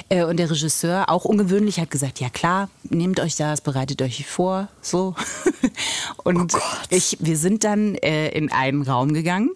Äh, 0.09 0.23
Und 0.23 0.37
der 0.37 0.49
Regisseur, 0.49 1.09
auch 1.09 1.25
ungewöhnlich, 1.25 1.79
hat 1.79 1.91
gesagt, 1.91 2.19
ja 2.19 2.29
klar, 2.29 2.69
nehmt 2.89 3.19
euch 3.19 3.35
das, 3.35 3.61
bereitet 3.61 4.01
euch 4.01 4.25
vor, 4.25 4.67
so. 4.81 5.15
Und 6.23 6.53
ich, 6.89 7.17
wir 7.19 7.37
sind 7.37 7.63
dann 7.63 7.95
äh, 7.95 8.29
in 8.29 8.51
einen 8.51 8.81
Raum 8.81 9.13
gegangen. 9.13 9.51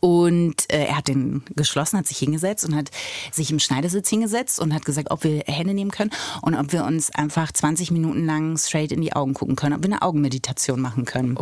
Und 0.00 0.70
äh, 0.70 0.84
er 0.84 0.98
hat 0.98 1.08
den 1.08 1.42
geschlossen, 1.56 1.98
hat 1.98 2.06
sich 2.06 2.18
hingesetzt 2.18 2.62
und 2.66 2.76
hat 2.76 2.90
sich 3.32 3.50
im 3.50 3.58
Schneidersitz 3.58 4.10
hingesetzt 4.10 4.60
und 4.60 4.74
hat 4.74 4.84
gesagt, 4.84 5.10
ob 5.10 5.24
wir 5.24 5.44
Hände 5.46 5.72
nehmen 5.72 5.90
können 5.90 6.10
und 6.42 6.54
ob 6.54 6.72
wir 6.72 6.84
uns 6.84 7.10
einfach 7.14 7.50
20 7.50 7.90
Minuten 7.90 8.26
lang 8.26 8.58
straight 8.58 8.92
in 8.92 9.00
die 9.00 9.14
Augen 9.14 9.32
gucken 9.32 9.56
können, 9.56 9.74
ob 9.74 9.82
wir 9.82 9.90
eine 9.90 10.02
Augenmeditation 10.02 10.78
machen 10.78 11.06
können. 11.06 11.38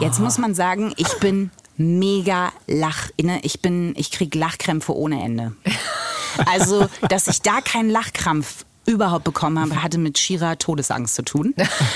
Jetzt 0.00 0.20
muss 0.20 0.38
man 0.38 0.54
sagen, 0.54 0.92
ich 0.98 1.12
bin 1.18 1.50
mega 1.80 2.52
lachinne. 2.66 3.40
Ich 3.42 3.60
bin, 3.60 3.94
ich 3.96 4.10
krieg 4.10 4.34
Lachkrämpfe 4.34 4.94
ohne 4.94 5.22
Ende. 5.22 5.52
Also, 6.46 6.86
dass 7.08 7.26
ich 7.26 7.42
da 7.42 7.60
keinen 7.60 7.90
Lachkrampf 7.90 8.64
überhaupt 8.86 9.24
bekommen 9.24 9.58
habe, 9.58 9.82
hatte 9.82 9.98
mit 9.98 10.16
Shira 10.16 10.54
Todesangst 10.54 11.16
zu 11.16 11.22
tun. 11.22 11.54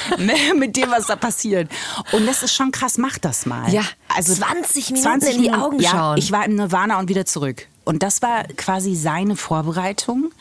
mit 0.58 0.76
dem, 0.76 0.90
was 0.90 1.06
da 1.06 1.14
passiert. 1.14 1.70
Und 2.10 2.26
das 2.26 2.42
ist 2.42 2.52
schon 2.52 2.72
krass, 2.72 2.98
mach 2.98 3.16
das 3.18 3.46
mal. 3.46 3.72
Ja, 3.72 3.84
20 4.20 4.90
Minuten 4.90 5.26
in 5.26 5.42
die 5.42 5.52
Augen 5.52 5.78
ja, 5.78 5.90
schauen. 5.90 6.18
Ich 6.18 6.32
war 6.32 6.44
im 6.44 6.56
Nirvana 6.56 6.98
und 6.98 7.08
wieder 7.08 7.26
zurück. 7.26 7.68
Und 7.84 8.02
das 8.02 8.22
war 8.22 8.42
quasi 8.56 8.96
seine 8.96 9.36
Vorbereitung. 9.36 10.32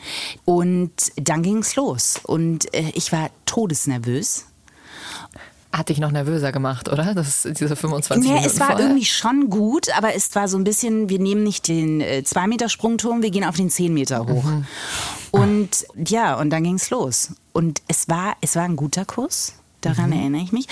Und 0.44 0.92
dann 1.14 1.44
ging's 1.44 1.76
los. 1.76 2.18
Und 2.24 2.74
äh, 2.74 2.90
ich 2.94 3.12
war 3.12 3.30
todesnervös. 3.46 4.46
Hat 5.76 5.88
dich 5.88 5.98
noch 5.98 6.12
nervöser 6.12 6.52
gemacht, 6.52 6.88
oder? 6.88 7.14
Das 7.14 7.44
ist 7.46 7.58
diese 7.60 7.74
25 7.74 8.22
Nee, 8.24 8.34
Minuten 8.34 8.46
es 8.48 8.60
war 8.60 8.68
vorher. 8.68 8.86
irgendwie 8.86 9.04
schon 9.04 9.50
gut, 9.50 9.88
aber 9.96 10.14
es 10.14 10.32
war 10.36 10.46
so 10.46 10.56
ein 10.56 10.62
bisschen, 10.62 11.08
wir 11.08 11.18
nehmen 11.18 11.42
nicht 11.42 11.66
den 11.66 12.00
2-Meter-Sprungturm, 12.00 13.22
wir 13.22 13.30
gehen 13.30 13.42
auf 13.44 13.56
den 13.56 13.70
10 13.70 13.92
Meter 13.92 14.24
hoch. 14.26 14.44
Und 15.32 15.70
ja, 16.06 16.36
und 16.36 16.50
dann 16.50 16.62
ging's 16.62 16.90
los. 16.90 17.30
Und 17.52 17.82
es 17.88 18.08
war, 18.08 18.36
es 18.40 18.54
war 18.54 18.62
ein 18.62 18.76
guter 18.76 19.04
Kurs, 19.04 19.54
daran 19.80 20.12
erinnere 20.12 20.42
ich 20.42 20.52
mich. 20.52 20.68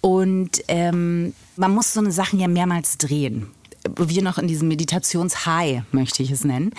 Und 0.00 0.62
ähm, 0.68 1.34
man 1.56 1.72
muss 1.74 1.92
so 1.92 2.00
eine 2.00 2.12
Sachen 2.12 2.40
ja 2.40 2.48
mehrmals 2.48 2.96
drehen. 2.96 3.48
Wir 3.96 4.22
noch 4.22 4.38
in 4.38 4.48
diesem 4.48 4.68
Meditations-High, 4.68 5.82
möchte 5.92 6.22
ich 6.22 6.30
es 6.30 6.44
nennen, 6.44 6.72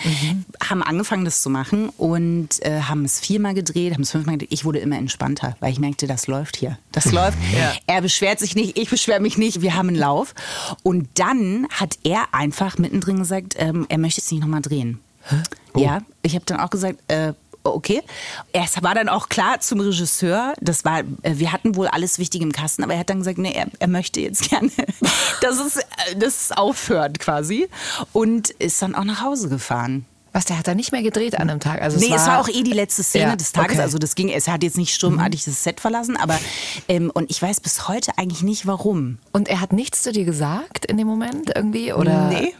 haben 0.62 0.82
angefangen, 0.82 1.24
das 1.24 1.42
zu 1.42 1.50
machen 1.50 1.90
und 1.96 2.64
äh, 2.64 2.82
haben 2.82 3.04
es 3.04 3.20
viermal 3.20 3.54
gedreht, 3.54 3.94
haben 3.94 4.02
es 4.02 4.10
fünfmal 4.10 4.36
gedreht. 4.36 4.52
Ich 4.52 4.64
wurde 4.64 4.78
immer 4.78 4.96
entspannter, 4.96 5.56
weil 5.60 5.72
ich 5.72 5.78
merkte, 5.78 6.06
das 6.06 6.26
läuft 6.26 6.56
hier. 6.56 6.78
Das 6.92 7.12
läuft. 7.12 7.38
Er 7.86 8.02
beschwert 8.02 8.38
sich 8.38 8.54
nicht, 8.54 8.78
ich 8.78 8.90
beschwere 8.90 9.20
mich 9.20 9.38
nicht, 9.38 9.62
wir 9.62 9.74
haben 9.74 9.88
einen 9.88 9.98
Lauf. 9.98 10.34
Und 10.82 11.08
dann 11.14 11.66
hat 11.70 11.98
er 12.04 12.32
einfach 12.32 12.78
mittendrin 12.78 13.18
gesagt, 13.18 13.54
ähm, 13.58 13.86
er 13.88 13.98
möchte 13.98 14.20
es 14.20 14.30
nicht 14.30 14.40
nochmal 14.40 14.62
drehen. 14.62 15.00
Ja, 15.76 16.00
ich 16.22 16.34
habe 16.34 16.44
dann 16.46 16.60
auch 16.60 16.70
gesagt, 16.70 16.98
äh, 17.08 17.34
okay. 17.74 18.02
Es 18.52 18.82
war 18.82 18.94
dann 18.94 19.08
auch 19.08 19.28
klar 19.28 19.60
zum 19.60 19.80
Regisseur, 19.80 20.54
das 20.60 20.84
war, 20.84 21.00
äh, 21.22 21.34
wir 21.34 21.52
hatten 21.52 21.76
wohl 21.76 21.86
alles 21.88 22.18
Wichtige 22.18 22.44
im 22.44 22.52
Kasten, 22.52 22.82
aber 22.82 22.94
er 22.94 23.00
hat 23.00 23.10
dann 23.10 23.18
gesagt, 23.18 23.38
nee, 23.38 23.52
er, 23.52 23.66
er 23.78 23.88
möchte 23.88 24.20
jetzt 24.20 24.42
gerne, 24.48 24.70
dass 25.40 25.58
es, 25.58 25.76
äh, 25.76 26.16
dass 26.18 26.50
es 26.50 26.52
aufhört 26.52 27.18
quasi. 27.18 27.68
Und 28.12 28.50
ist 28.50 28.80
dann 28.82 28.94
auch 28.94 29.04
nach 29.04 29.22
Hause 29.22 29.48
gefahren. 29.48 30.04
Was, 30.32 30.44
der 30.44 30.58
hat 30.58 30.68
da 30.68 30.74
nicht 30.74 30.92
mehr 30.92 31.02
gedreht 31.02 31.34
an 31.40 31.48
einem 31.48 31.58
Tag? 31.58 31.80
Also 31.80 31.98
Nee, 31.98 32.12
es 32.14 32.26
war 32.26 32.38
auch 32.40 32.48
eh 32.48 32.62
die 32.62 32.74
letzte 32.74 33.02
Szene 33.02 33.30
Ja, 33.30 33.36
des 33.36 33.52
Tages. 33.52 33.72
okay. 33.72 33.80
Also 33.80 33.98
das 33.98 34.14
ging, 34.14 34.28
es 34.28 34.46
hat 34.46 34.62
jetzt 34.62 34.76
nicht 34.76 34.94
sturmartig 34.94 35.44
das 35.44 35.64
Set 35.64 35.80
verlassen, 35.80 36.16
aber 36.18 36.38
ähm, 36.86 37.10
und 37.12 37.30
ich 37.30 37.40
weiß 37.40 37.60
bis 37.60 37.88
heute 37.88 38.12
eigentlich 38.18 38.42
nicht 38.42 38.66
warum. 38.66 39.18
Und 39.32 39.48
er 39.48 39.60
hat 39.62 39.72
nichts 39.72 40.02
zu 40.02 40.12
dir 40.12 40.24
gesagt 40.26 40.84
in 40.84 40.98
dem 40.98 41.06
Moment 41.06 41.50
irgendwie? 41.54 41.92
Oder? 41.94 42.28
Nee. 42.28 42.54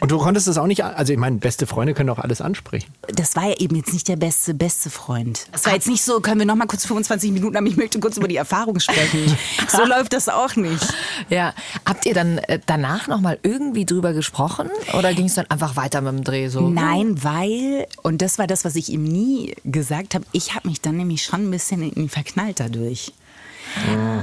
Und 0.00 0.10
du 0.10 0.18
konntest 0.18 0.48
das 0.48 0.58
auch 0.58 0.66
nicht, 0.66 0.84
also 0.84 1.12
ich 1.12 1.18
meine, 1.18 1.36
beste 1.36 1.66
Freunde 1.66 1.94
können 1.94 2.08
doch 2.08 2.18
alles 2.18 2.40
ansprechen. 2.40 2.92
Das 3.08 3.36
war 3.36 3.48
ja 3.48 3.54
eben 3.58 3.76
jetzt 3.76 3.92
nicht 3.92 4.08
der 4.08 4.16
beste, 4.16 4.54
beste 4.54 4.90
Freund. 4.90 5.46
Es 5.52 5.64
war 5.64 5.74
jetzt 5.74 5.88
nicht 5.88 6.02
so, 6.02 6.20
können 6.20 6.40
wir 6.40 6.46
noch 6.46 6.56
mal 6.56 6.66
kurz 6.66 6.86
25 6.86 7.32
Minuten 7.32 7.56
haben, 7.56 7.66
ich 7.66 7.76
möchte 7.76 8.00
kurz 8.00 8.16
über 8.16 8.28
die 8.28 8.36
Erfahrung 8.36 8.80
sprechen. 8.80 9.36
so 9.68 9.84
läuft 9.84 10.12
das 10.12 10.28
auch 10.28 10.56
nicht. 10.56 10.86
Ja. 11.28 11.54
Habt 11.86 12.06
ihr 12.06 12.14
dann 12.14 12.38
äh, 12.38 12.58
danach 12.64 13.08
nochmal 13.08 13.38
irgendwie 13.42 13.86
drüber 13.86 14.12
gesprochen? 14.12 14.68
Oder 14.98 15.14
ging 15.14 15.26
es 15.26 15.34
dann 15.34 15.46
einfach 15.50 15.76
weiter 15.76 16.00
mit 16.00 16.12
dem 16.12 16.24
Dreh 16.24 16.48
so? 16.48 16.68
Nein, 16.68 17.22
weil, 17.22 17.86
und 18.02 18.22
das 18.22 18.38
war 18.38 18.46
das, 18.46 18.64
was 18.64 18.76
ich 18.76 18.88
ihm 18.88 19.04
nie 19.04 19.54
gesagt 19.64 20.14
habe, 20.14 20.24
ich 20.32 20.54
habe 20.54 20.68
mich 20.68 20.80
dann 20.80 20.96
nämlich 20.96 21.22
schon 21.22 21.48
ein 21.48 21.50
bisschen 21.50 21.82
in 21.82 21.92
ihn 21.92 22.08
verknallt 22.08 22.60
dadurch. 22.60 23.12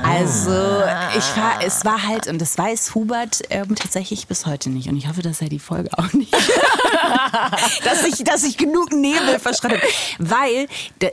Also, 0.04 0.84
ich 1.18 1.38
war, 1.38 1.64
es 1.64 1.86
war 1.86 2.08
halt, 2.08 2.28
und 2.28 2.40
das 2.40 2.58
weiß 2.58 2.96
Hubert 2.96 3.42
ähm, 3.50 3.76
tatsächlich 3.76 4.28
bis 4.28 4.46
heute 4.46 4.70
nicht. 4.70 4.90
Und 4.90 4.98
ich 4.98 5.08
hoffe, 5.08 5.22
dass 5.22 5.42
er 5.42 5.50
die 5.50 5.60
Folge 5.60 5.90
auch 5.98 6.14
nicht. 6.14 6.34
dass, 7.84 8.04
ich, 8.06 8.24
dass 8.24 8.44
ich 8.44 8.58
genug 8.58 8.92
Nebel 8.92 9.40
habe. 9.44 9.82
Weil 10.20 10.68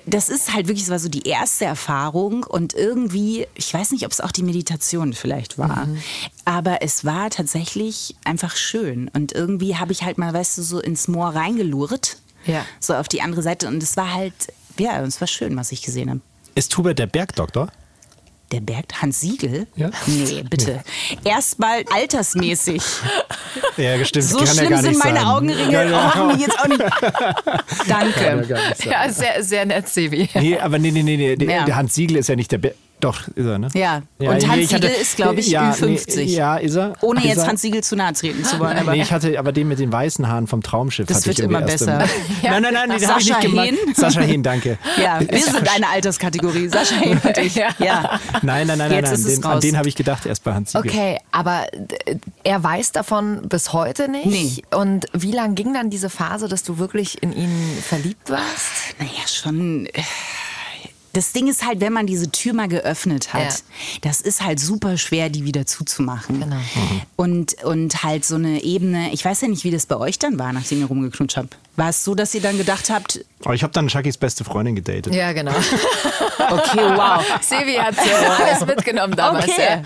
das 0.06 0.28
ist 0.28 0.52
halt 0.52 0.68
wirklich, 0.68 0.84
es 0.84 0.90
war 0.90 0.98
so 0.98 1.08
die 1.08 1.22
erste 1.28 1.64
Erfahrung 1.64 2.44
und 2.44 2.74
irgendwie, 2.74 3.46
ich 3.54 3.72
weiß 3.72 3.92
nicht, 3.92 4.04
ob 4.04 4.12
es 4.12 4.20
auch 4.20 4.32
die 4.32 4.42
Meditation 4.42 5.12
vielleicht 5.12 5.58
war, 5.58 5.88
aber 6.44 6.82
es 6.82 7.04
war 7.04 7.30
tatsächlich 7.30 8.16
einfach 8.24 8.56
schön. 8.56 9.10
Und 9.12 9.32
irgendwie 9.32 9.76
habe 9.76 9.92
ich 9.92 10.02
halt 10.02 10.18
mal, 10.18 10.32
weißt 10.32 10.58
du, 10.58 10.62
so 10.62 10.80
ins 10.80 11.08
Moor 11.08 11.30
reingelurrt. 11.34 12.18
Ja. 12.44 12.64
So 12.78 12.94
auf 12.94 13.08
die 13.08 13.22
andere 13.22 13.42
Seite. 13.42 13.66
Und 13.66 13.82
es 13.82 13.96
war 13.96 14.14
halt 14.14 14.34
ja, 14.78 15.02
es 15.02 15.20
war 15.20 15.28
schön, 15.28 15.56
was 15.56 15.72
ich 15.72 15.82
gesehen 15.82 16.10
habe. 16.10 16.20
Ist 16.54 16.76
Hubert 16.76 16.98
der 16.98 17.06
Bergdoktor? 17.06 17.70
Der 18.52 18.60
Berg 18.60 18.84
Hans 19.02 19.20
Siegel? 19.20 19.66
Ja. 19.74 19.90
Nee, 20.06 20.44
bitte. 20.48 20.84
Erstmal 21.24 21.84
altersmäßig. 21.92 22.80
Ja, 23.76 24.04
stimmt. 24.04 24.24
So 24.26 24.38
kann 24.38 24.46
ja 24.46 24.52
schlimm 24.54 24.70
gar 24.70 24.82
sind 24.82 24.98
meine 24.98 25.18
sein. 25.18 25.26
Augenringe. 25.26 25.72
Ja, 25.72 25.82
ja. 25.82 26.14
Oh, 26.16 26.26
mir 26.26 26.36
jetzt 26.36 26.58
auch 26.60 26.68
nicht. 26.68 26.80
Danke. 27.88 28.46
Ja. 28.48 29.04
Ja, 29.04 29.12
sehr, 29.12 29.42
sehr 29.42 29.66
nett, 29.66 29.88
Sebi. 29.88 30.28
Nee, 30.34 30.58
aber 30.58 30.78
nee, 30.78 30.92
nee, 30.92 31.02
nee, 31.02 31.34
nee. 31.36 31.44
Ja. 31.44 31.64
der 31.64 31.74
Hans 31.74 31.94
Siegel 31.94 32.18
ist 32.18 32.28
ja 32.28 32.36
nicht 32.36 32.52
der 32.52 32.58
Berg. 32.58 32.76
Doch, 32.98 33.28
ist 33.28 33.44
er, 33.44 33.58
ne? 33.58 33.68
Ja, 33.74 34.00
Ja, 34.18 34.30
und 34.30 34.38
nee, 34.38 34.46
Hans 34.48 34.72
hatte- 34.72 34.86
Siegel 34.88 34.90
ist, 35.02 35.16
glaube 35.16 35.40
ich, 35.40 35.48
ja, 35.48 35.70
Ü50. 35.72 36.16
Nee, 36.16 36.22
ja, 36.24 36.56
ist 36.56 36.76
er. 36.76 36.94
Ohne 37.02 37.20
ist 37.20 37.26
jetzt 37.26 37.38
er? 37.38 37.46
Hans 37.48 37.60
Siegel 37.60 37.84
zu 37.84 37.94
nahe 37.94 38.14
treten 38.14 38.42
zu 38.42 38.58
wollen. 38.58 38.78
Aber 38.78 38.92
Nee, 38.92 39.02
ich 39.02 39.12
hatte 39.12 39.38
aber 39.38 39.52
den 39.52 39.68
mit 39.68 39.78
den 39.78 39.92
weißen 39.92 40.26
Haaren 40.26 40.46
vom 40.46 40.62
Traumschiff. 40.62 41.06
Das 41.06 41.18
hatte 41.18 41.30
ich 41.32 41.38
wird 41.38 41.50
immer 41.50 41.60
besser. 41.60 42.00
Im, 42.42 42.50
nein, 42.50 42.62
nein, 42.62 42.72
nein, 42.72 42.88
nee, 42.88 42.98
den 42.98 43.08
habe 43.08 43.20
ich 43.20 43.26
Sascha 43.26 43.38
nicht 43.40 43.50
gemacht. 43.50 43.68
Hehn? 43.68 43.94
Sascha 43.94 44.20
Hehn, 44.22 44.42
danke. 44.42 44.78
ja, 44.98 45.20
wir 45.28 45.38
sind 45.42 45.68
eine 45.74 45.88
Alterskategorie. 45.90 46.68
Sascha 46.68 46.96
Hehn 46.96 47.20
und 47.22 47.36
ich. 47.36 47.54
Ja. 47.56 47.68
Nein, 47.78 48.66
nein, 48.66 48.66
nein, 48.66 48.78
nein, 48.78 48.92
Jetzt 48.92 49.10
nein. 49.10 49.20
es 49.20 49.40
Den, 49.40 49.44
an 49.44 49.60
den 49.60 49.76
habe 49.76 49.88
ich 49.90 49.94
gedacht 49.94 50.24
erst 50.24 50.42
bei 50.44 50.54
Hans 50.54 50.72
Siegel. 50.72 50.90
Okay, 50.90 51.18
aber 51.32 51.66
d- 51.74 52.18
er 52.44 52.62
weiß 52.62 52.92
davon 52.92 53.42
bis 53.46 53.74
heute 53.74 54.08
nicht. 54.10 54.26
Nee. 54.26 54.62
Und 54.74 55.04
wie 55.12 55.32
lang 55.32 55.54
ging 55.54 55.74
dann 55.74 55.90
diese 55.90 56.08
Phase, 56.08 56.48
dass 56.48 56.62
du 56.62 56.78
wirklich 56.78 57.22
in 57.22 57.34
ihn 57.34 57.76
verliebt 57.86 58.30
warst? 58.30 58.96
Naja, 58.98 59.10
schon. 59.26 59.86
Das 61.16 61.32
Ding 61.32 61.48
ist 61.48 61.64
halt, 61.64 61.80
wenn 61.80 61.94
man 61.94 62.06
diese 62.06 62.30
Tür 62.30 62.52
mal 62.52 62.68
geöffnet 62.68 63.32
hat, 63.32 63.42
Ja. 63.42 63.98
das 64.02 64.20
ist 64.20 64.42
halt 64.42 64.60
super 64.60 64.98
schwer, 64.98 65.30
die 65.30 65.44
wieder 65.46 65.64
zuzumachen. 65.64 66.40
Genau. 66.40 66.56
Und, 67.16 67.54
und 67.64 68.02
halt 68.02 68.26
so 68.26 68.34
eine 68.34 68.62
Ebene, 68.62 69.10
ich 69.12 69.24
weiß 69.24 69.40
ja 69.40 69.48
nicht, 69.48 69.64
wie 69.64 69.70
das 69.70 69.86
bei 69.86 69.96
euch 69.96 70.18
dann 70.18 70.38
war, 70.38 70.52
nachdem 70.52 70.80
ihr 70.80 70.86
rumgeknutscht 70.86 71.38
habt. 71.38 71.56
War 71.76 71.90
es 71.90 72.04
so, 72.04 72.14
dass 72.14 72.34
ihr 72.34 72.40
dann 72.40 72.56
gedacht 72.58 72.90
habt, 72.90 73.24
Aber 73.44 73.54
ich 73.54 73.62
habe 73.62 73.72
dann 73.72 73.88
Shakis 73.88 74.16
beste 74.16 74.44
Freundin 74.44 74.74
gedatet. 74.76 75.14
Ja, 75.14 75.32
genau. 75.32 75.52
okay, 76.50 76.78
wow. 76.94 77.22
Sevi 77.40 77.74
hat 77.74 77.94
äh, 77.98 78.42
alles 78.42 78.66
mitgenommen 78.66 79.14
damals. 79.14 79.44
Okay. 79.44 79.62
Ja. 79.68 79.82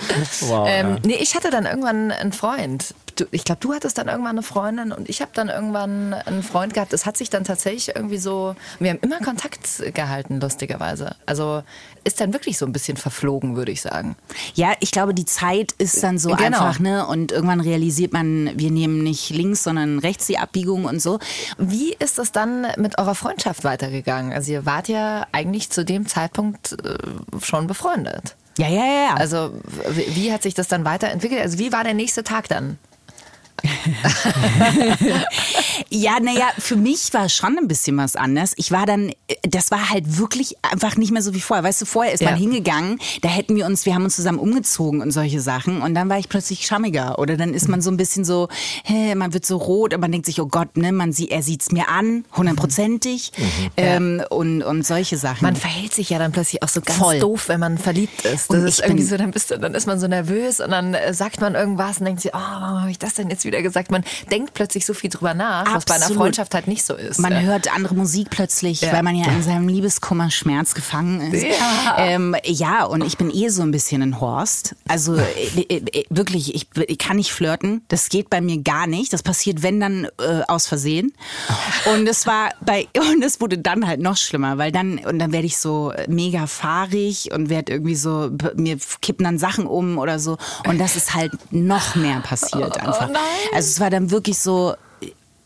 Wow, 0.49 0.67
ähm, 0.71 0.91
ja. 0.91 0.99
nee, 1.05 1.17
ich 1.21 1.35
hatte 1.35 1.51
dann 1.51 1.67
irgendwann 1.67 2.11
einen 2.13 2.33
Freund. 2.33 2.95
Du, 3.17 3.25
ich 3.33 3.45
glaube, 3.45 3.61
du 3.61 3.75
hattest 3.75 3.99
dann 3.99 4.07
irgendwann 4.07 4.37
eine 4.39 4.43
Freundin 4.43 4.93
und 4.93 5.09
ich 5.09 5.21
habe 5.21 5.33
dann 5.35 5.49
irgendwann 5.49 6.15
einen 6.15 6.43
Freund 6.45 6.75
gehabt. 6.75 6.93
Es 6.93 7.07
hat 7.07 7.17
sich 7.17 7.29
dann 7.29 7.43
tatsächlich 7.45 7.95
irgendwie 7.97 8.19
so. 8.19 8.55
Wir 8.79 8.91
haben 8.91 9.01
immer 9.03 9.19
Kontakt 9.19 9.67
gehalten, 9.95 10.41
lustigerweise. 10.41 11.17
Also 11.27 11.63
ist 12.05 12.21
dann 12.21 12.33
wirklich 12.33 12.57
so 12.57 12.65
ein 12.67 12.73
bisschen 12.73 12.97
verflogen, 12.97 13.57
würde 13.57 13.73
ich 13.73 13.83
sagen. 13.83 14.17
Ja, 14.55 14.73
ich 14.81 14.91
glaube, 14.91 15.13
die 15.13 15.27
Zeit 15.27 15.73
ist 15.73 16.03
dann 16.03 16.19
so 16.19 16.31
Genau. 16.31 16.45
einfach, 16.45 16.79
ne? 16.79 17.07
Und 17.07 17.33
irgendwann 17.33 17.61
realisiert 17.61 18.13
man, 18.13 18.53
wir 18.55 18.71
nehmen 18.71 19.03
nicht 19.03 19.31
links, 19.31 19.65
sondern 19.65 19.99
rechts 19.99 20.27
die 20.27 20.39
Abbiegung 20.39 20.85
und 20.85 21.03
so. 21.03 21.19
Wie 21.59 21.80
ist 21.89 22.19
es 22.19 22.33
dann 22.33 22.67
mit 22.77 22.99
eurer 22.99 23.15
Freundschaft 23.15 23.65
weitergegangen? 23.65 24.33
Also 24.33 24.53
ihr 24.53 24.67
wart 24.67 24.89
ja 24.89 25.27
eigentlich 25.33 25.71
zu 25.71 25.85
dem 25.85 26.07
Zeitpunkt 26.07 26.77
äh, 26.85 27.41
schon 27.41 27.67
befreundet. 27.67 28.37
Ja, 28.59 28.69
ja, 28.69 28.85
ja. 28.85 29.03
ja. 29.09 29.15
Also 29.15 29.53
wie, 29.89 30.17
wie 30.17 30.33
hat 30.33 30.43
sich 30.43 30.55
das 30.55 30.69
dann 30.69 30.85
weiterentwickelt? 30.85 31.41
Also 31.41 31.59
wie 31.59 31.73
war 31.73 31.85
der 31.85 31.95
nächste 31.95 32.25
Tag 32.25 32.49
dann? 32.49 32.79
Ja, 35.93 36.21
naja, 36.21 36.47
für 36.59 36.77
mich 36.77 37.13
war 37.15 37.29
schon 37.29 37.59
ein 37.59 37.67
bisschen 37.67 37.97
was 37.97 38.15
anders. 38.15 38.53
Ich 38.57 38.71
war 38.71 38.87
dann, 38.87 39.11
das 39.43 39.71
war 39.71 39.91
halt 39.91 40.19
wirklich 40.19 40.55
einfach 40.63 40.97
nicht 40.97 41.11
mehr 41.11 41.23
so 41.23 41.35
wie 41.35 41.41
vorher. 41.41 41.65
Weißt 41.65 41.81
du, 41.81 41.87
vorher 41.87 42.13
ist 42.13 42.23
man 42.23 42.35
Ja. 42.35 42.39
hingegangen, 42.41 43.01
da 43.23 43.29
hätten 43.29 43.57
wir 43.57 43.67
uns, 43.67 43.87
wir 43.87 43.95
haben 43.95 44.05
uns 44.05 44.15
zusammen 44.15 44.39
umgezogen 44.39 45.01
und 45.03 45.11
solche 45.11 45.41
Sachen 45.41 45.83
und 45.83 45.95
dann 45.95 46.09
war 46.09 46.19
ich 46.19 46.29
plötzlich 46.29 46.65
schammiger. 46.67 47.19
Oder 47.19 47.37
dann 47.37 47.55
ist 47.55 47.69
man 47.69 47.81
so 47.81 47.91
ein 47.91 47.97
bisschen 47.97 48.25
so, 48.25 48.49
hä, 48.85 49.15
man 49.17 49.33
wird 49.33 49.45
so 49.47 49.57
rot 49.57 49.93
und 49.95 50.01
man 50.01 50.13
denkt 50.13 50.27
sich, 50.27 50.41
oh 50.41 50.47
Gott, 50.47 50.77
ne, 50.77 50.93
man 50.93 51.13
sieht, 51.13 51.31
er 51.31 51.43
sieht's 51.43 51.73
mir 51.73 51.89
an, 51.89 52.25
hundertprozentig 52.37 53.33
ähm, 53.77 54.23
und, 54.31 54.63
und 54.63 54.87
solche 54.87 55.17
Sachen. 55.17 55.43
Man 55.43 55.57
verhält 55.57 55.93
sich 55.95 56.11
ja 56.11 56.19
dann 56.19 56.31
plötzlich 56.33 56.63
auch 56.63 56.69
so 56.69 56.81
ganz 56.83 56.99
Voll. 56.99 57.19
doof, 57.19 57.49
wenn 57.49 57.59
man 57.61 57.79
verliebt 57.79 58.25
ist. 58.27 58.51
Das 58.51 58.59
Und 58.59 58.67
ist 58.67 58.81
irgendwie 58.81 59.05
so, 59.05 59.17
dann 59.17 59.31
bist 59.33 59.51
du, 59.51 59.59
dann 59.59 59.75
ist 59.75 59.87
man 59.87 59.99
so 59.99 60.07
nervös 60.07 60.61
und 60.61 60.71
dann 60.71 60.95
äh, 60.95 61.13
sagt 61.15 61.41
man 61.41 61.55
irgendwas 61.55 61.99
und 61.99 62.05
denkt 62.05 62.21
sich, 62.21 62.33
oh, 62.33 62.39
warum 62.39 62.81
habe 62.83 62.91
ich 62.91 62.99
das 62.99 63.15
denn 63.15 63.29
jetzt 63.31 63.45
wieder 63.45 63.61
gesagt? 63.63 63.70
Man 63.91 64.05
denkt 64.31 64.55
plötzlich 64.55 64.87
so 64.87 64.95
viel 64.95 65.11
drüber 65.11 65.35
nach, 65.35 65.75
was 65.75 65.85
bei 65.85 65.95
einer 65.95 66.05
Absolut. 66.05 66.23
Freundschaft 66.23 66.55
halt 66.55 66.67
nicht 66.67 66.85
so 66.85 66.95
ist. 66.95 67.19
Man 67.19 67.33
ja. 67.33 67.41
hört 67.41 67.75
andere 67.75 67.95
Musik 67.95 68.29
plötzlich, 68.31 68.81
Ja. 68.81 68.93
weil 68.93 69.03
man 69.03 69.17
ja 69.17 69.27
in 69.27 69.43
seinem 69.43 69.69
Liebeskummer 69.69 70.31
Schmerz 70.31 70.75
gefangen 70.75 71.33
ist. 71.33 71.45
Ja. 71.45 71.97
Ähm, 71.99 72.37
ja, 72.45 72.85
und 72.85 73.05
ich 73.05 73.17
bin 73.17 73.31
eh 73.31 73.49
so 73.49 73.63
ein 73.63 73.71
bisschen 73.71 74.03
ein 74.03 74.21
Horst. 74.21 74.75
Also 74.89 75.17
äh, 75.17 75.61
äh, 75.69 75.77
äh, 75.93 76.05
wirklich, 76.11 76.55
ich, 76.55 76.69
ich 76.87 76.99
kann 76.99 77.17
nicht 77.17 77.33
flirten. 77.33 77.83
Das 77.89 78.09
geht 78.09 78.31
bei 78.31 78.41
mir 78.41 78.63
gar 78.63 78.87
nicht. 78.87 79.13
Das 79.13 79.23
passiert, 79.23 79.63
wenn 79.63 79.81
dann 79.81 80.05
äh, 80.19 80.43
aus 80.49 80.67
Versehen. 80.67 81.13
Und 81.95 82.07
es 82.09 82.27
war 82.27 82.51
bei 82.61 82.89
und 83.13 83.23
es 83.25 83.41
wurde 83.41 83.59
dann 83.59 83.87
halt 83.87 84.01
noch 84.01 84.17
schlimmer, 84.17 84.59
weil 84.59 84.73
dann 84.73 84.99
und 84.99 85.19
dann 85.19 85.33
werde 85.33 85.47
ich 85.47 85.59
so 85.59 85.93
mega 86.09 86.47
fahrig 86.47 87.31
und 87.33 87.49
werde 87.49 87.73
irgendwie 87.73 87.95
so 87.95 88.31
mir 88.55 88.79
kippen 89.01 89.25
dann 89.25 89.39
Sachen 89.39 89.67
um 89.67 89.99
oder 89.99 90.19
so 90.19 90.37
und 90.67 90.79
das 90.79 90.97
ist 90.97 91.15
halt 91.15 91.33
noch 91.51 91.95
mehr 91.95 92.21
passiert 92.21 92.79
einfach. 92.81 93.09
nein. 93.09 93.21
Also 93.61 93.69
es 93.71 93.81
war 93.81 93.91
dann 93.91 94.11
wirklich 94.11 94.39
so 94.39 94.75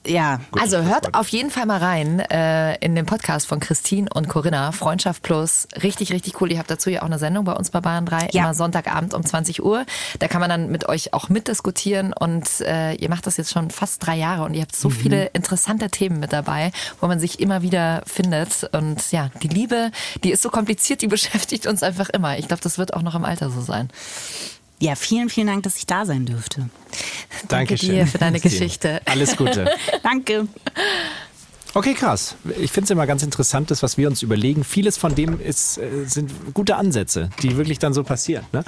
ja, 0.07 0.41
Also 0.61 0.83
hört 0.83 1.15
auf 1.15 1.29
jeden 1.29 1.51
Fall 1.51 1.65
mal 1.65 1.79
rein 1.79 2.21
äh, 2.21 2.75
in 2.85 2.95
den 2.95 3.07
Podcast 3.07 3.47
von 3.47 3.59
Christine 3.59 4.07
und 4.13 4.29
Corinna, 4.29 4.71
Freundschaft 4.73 5.23
Plus. 5.23 5.67
Richtig, 5.83 6.13
richtig 6.13 6.39
cool. 6.43 6.53
Ihr 6.53 6.59
habt 6.59 6.71
dazu 6.71 6.91
ja 6.91 7.01
auch 7.01 7.07
eine 7.07 7.19
Sendung 7.19 7.47
bei 7.47 7.55
uns 7.55 7.71
bei 7.71 7.81
Bayern 7.81 8.05
3, 8.05 8.29
Ja. 8.33 8.43
immer 8.43 8.53
Sonntagabend 8.53 9.15
um 9.15 9.25
20 9.25 9.65
Uhr. 9.65 9.87
Da 10.19 10.29
kann 10.29 10.43
man 10.43 10.51
dann 10.51 10.71
mit 10.71 10.87
euch 10.91 11.15
auch 11.15 11.31
mitdiskutieren 11.31 12.13
und 12.13 12.61
äh, 12.61 12.93
ihr 12.97 13.09
macht 13.09 13.27
das 13.27 13.39
jetzt 13.39 13.51
schon 13.51 13.71
fast 13.71 14.05
drei 14.07 14.17
Jahre 14.17 14.45
und 14.45 14.53
ihr 14.53 14.61
habt 14.61 14.77
so 14.77 14.91
viele 14.91 15.27
interessante 15.33 15.89
Themen 15.89 16.21
mit 16.21 16.35
dabei, 16.35 16.71
wo 17.01 17.07
man 17.07 17.19
sich 17.19 17.41
immer 17.41 17.63
wieder 17.63 18.03
findet. 18.05 18.69
Und 18.75 19.11
ja, 19.11 19.31
die 19.43 19.49
Liebe, 19.49 19.91
die 20.23 20.33
ist 20.33 20.43
so 20.43 20.51
kompliziert, 20.51 21.01
die 21.01 21.07
beschäftigt 21.17 21.67
uns 21.67 21.83
einfach 21.83 22.11
immer. 22.11 22.39
Ich 22.39 22.47
glaube, 22.47 22.63
das 22.63 22.77
wird 22.77 22.93
auch 22.93 23.01
noch 23.03 23.15
im 23.15 23.25
Alter 23.25 23.49
so 23.49 23.63
sein. 23.63 23.89
Ja, 24.81 24.95
vielen, 24.97 25.29
vielen 25.29 25.47
Dank, 25.47 25.63
dass 25.63 25.77
ich 25.77 25.87
da 25.87 26.05
sein 26.05 26.27
dürfte. 26.27 26.69
Dankeschön. 27.49 27.91
dir 27.91 28.07
für 28.07 28.19
deine. 28.19 28.41
Geschichte. 28.41 29.01
Alles 29.07 29.37
Gute. 29.37 29.71
Danke. 30.03 30.49
Okay, 31.77 31.95
krass. 31.95 32.37
Ich 32.61 32.71
finde 32.71 32.85
es 32.85 32.91
immer 32.91 33.05
ganz 33.07 33.25
interessant, 33.25 33.71
das, 33.73 33.83
was 33.83 33.99
wir 33.99 34.07
uns 34.07 34.23
überlegen. 34.23 34.63
Vieles 34.63 34.97
von 34.97 35.17
dem 35.17 35.41
ist, 35.41 35.79
äh, 35.79 36.05
sind 36.07 36.55
gute 36.55 36.77
Ansätze, 36.77 37.31
die 37.43 37.57
wirklich 37.57 37.81
dann 37.81 37.93
so 37.93 38.05
passieren. 38.05 38.45
Ne? 38.53 38.63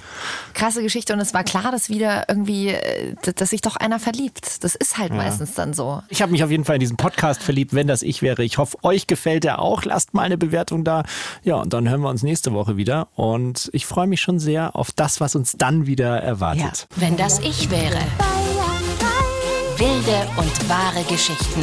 krasse 0.55 0.83
Geschichte 0.83 1.13
und 1.13 1.21
es 1.21 1.33
war 1.35 1.45
klar, 1.45 1.71
dass 1.71 1.89
wieder 1.89 2.29
irgendwie, 2.29 2.69
äh, 2.71 3.15
dass 3.37 3.51
sich 3.51 3.61
doch 3.61 3.77
einer 3.77 4.01
verliebt. 4.01 4.65
Das 4.65 4.75
ist 4.75 4.99
halt 4.99 5.13
meistens 5.13 5.55
dann 5.55 5.73
so. 5.73 6.03
Ich 6.09 6.21
habe 6.21 6.33
mich 6.33 6.43
auf 6.43 6.51
jeden 6.51 6.65
Fall 6.65 6.77
in 6.77 6.81
diesen 6.81 6.97
Podcast 6.97 7.43
verliebt, 7.43 7.75
wenn 7.75 7.87
das 7.87 8.03
ich 8.03 8.23
wäre. 8.23 8.43
Ich 8.43 8.59
hoffe, 8.59 8.79
euch 8.83 9.07
gefällt 9.07 9.45
er 9.45 9.61
auch. 9.61 9.85
Lasst 9.85 10.15
mal 10.15 10.23
eine 10.23 10.37
Bewertung 10.37 10.83
da. 10.83 11.05
Ja, 11.45 11.57
und 11.57 11.73
dann 11.73 11.89
hören 11.89 12.01
wir 12.01 12.09
uns 12.09 12.25
nächste 12.25 12.53
Woche 12.55 12.77
wieder. 12.77 13.09
Und 13.15 13.71
ich 13.73 13.87
freue 13.87 14.09
mich 14.09 14.21
schon 14.21 14.41
sehr 14.41 14.75
auf 14.75 14.91
das, 14.91 15.21
was 15.21 15.37
uns 15.37 15.53
dann 15.57 15.87
wieder 15.87 16.21
erwartet. 16.21 16.89
Wenn 16.97 17.17
das 17.17 17.39
ich 17.39 17.71
wäre. 17.71 18.01
Wilde 19.79 20.27
und 20.39 20.69
wahre 20.69 21.05
Geschichten. 21.05 21.63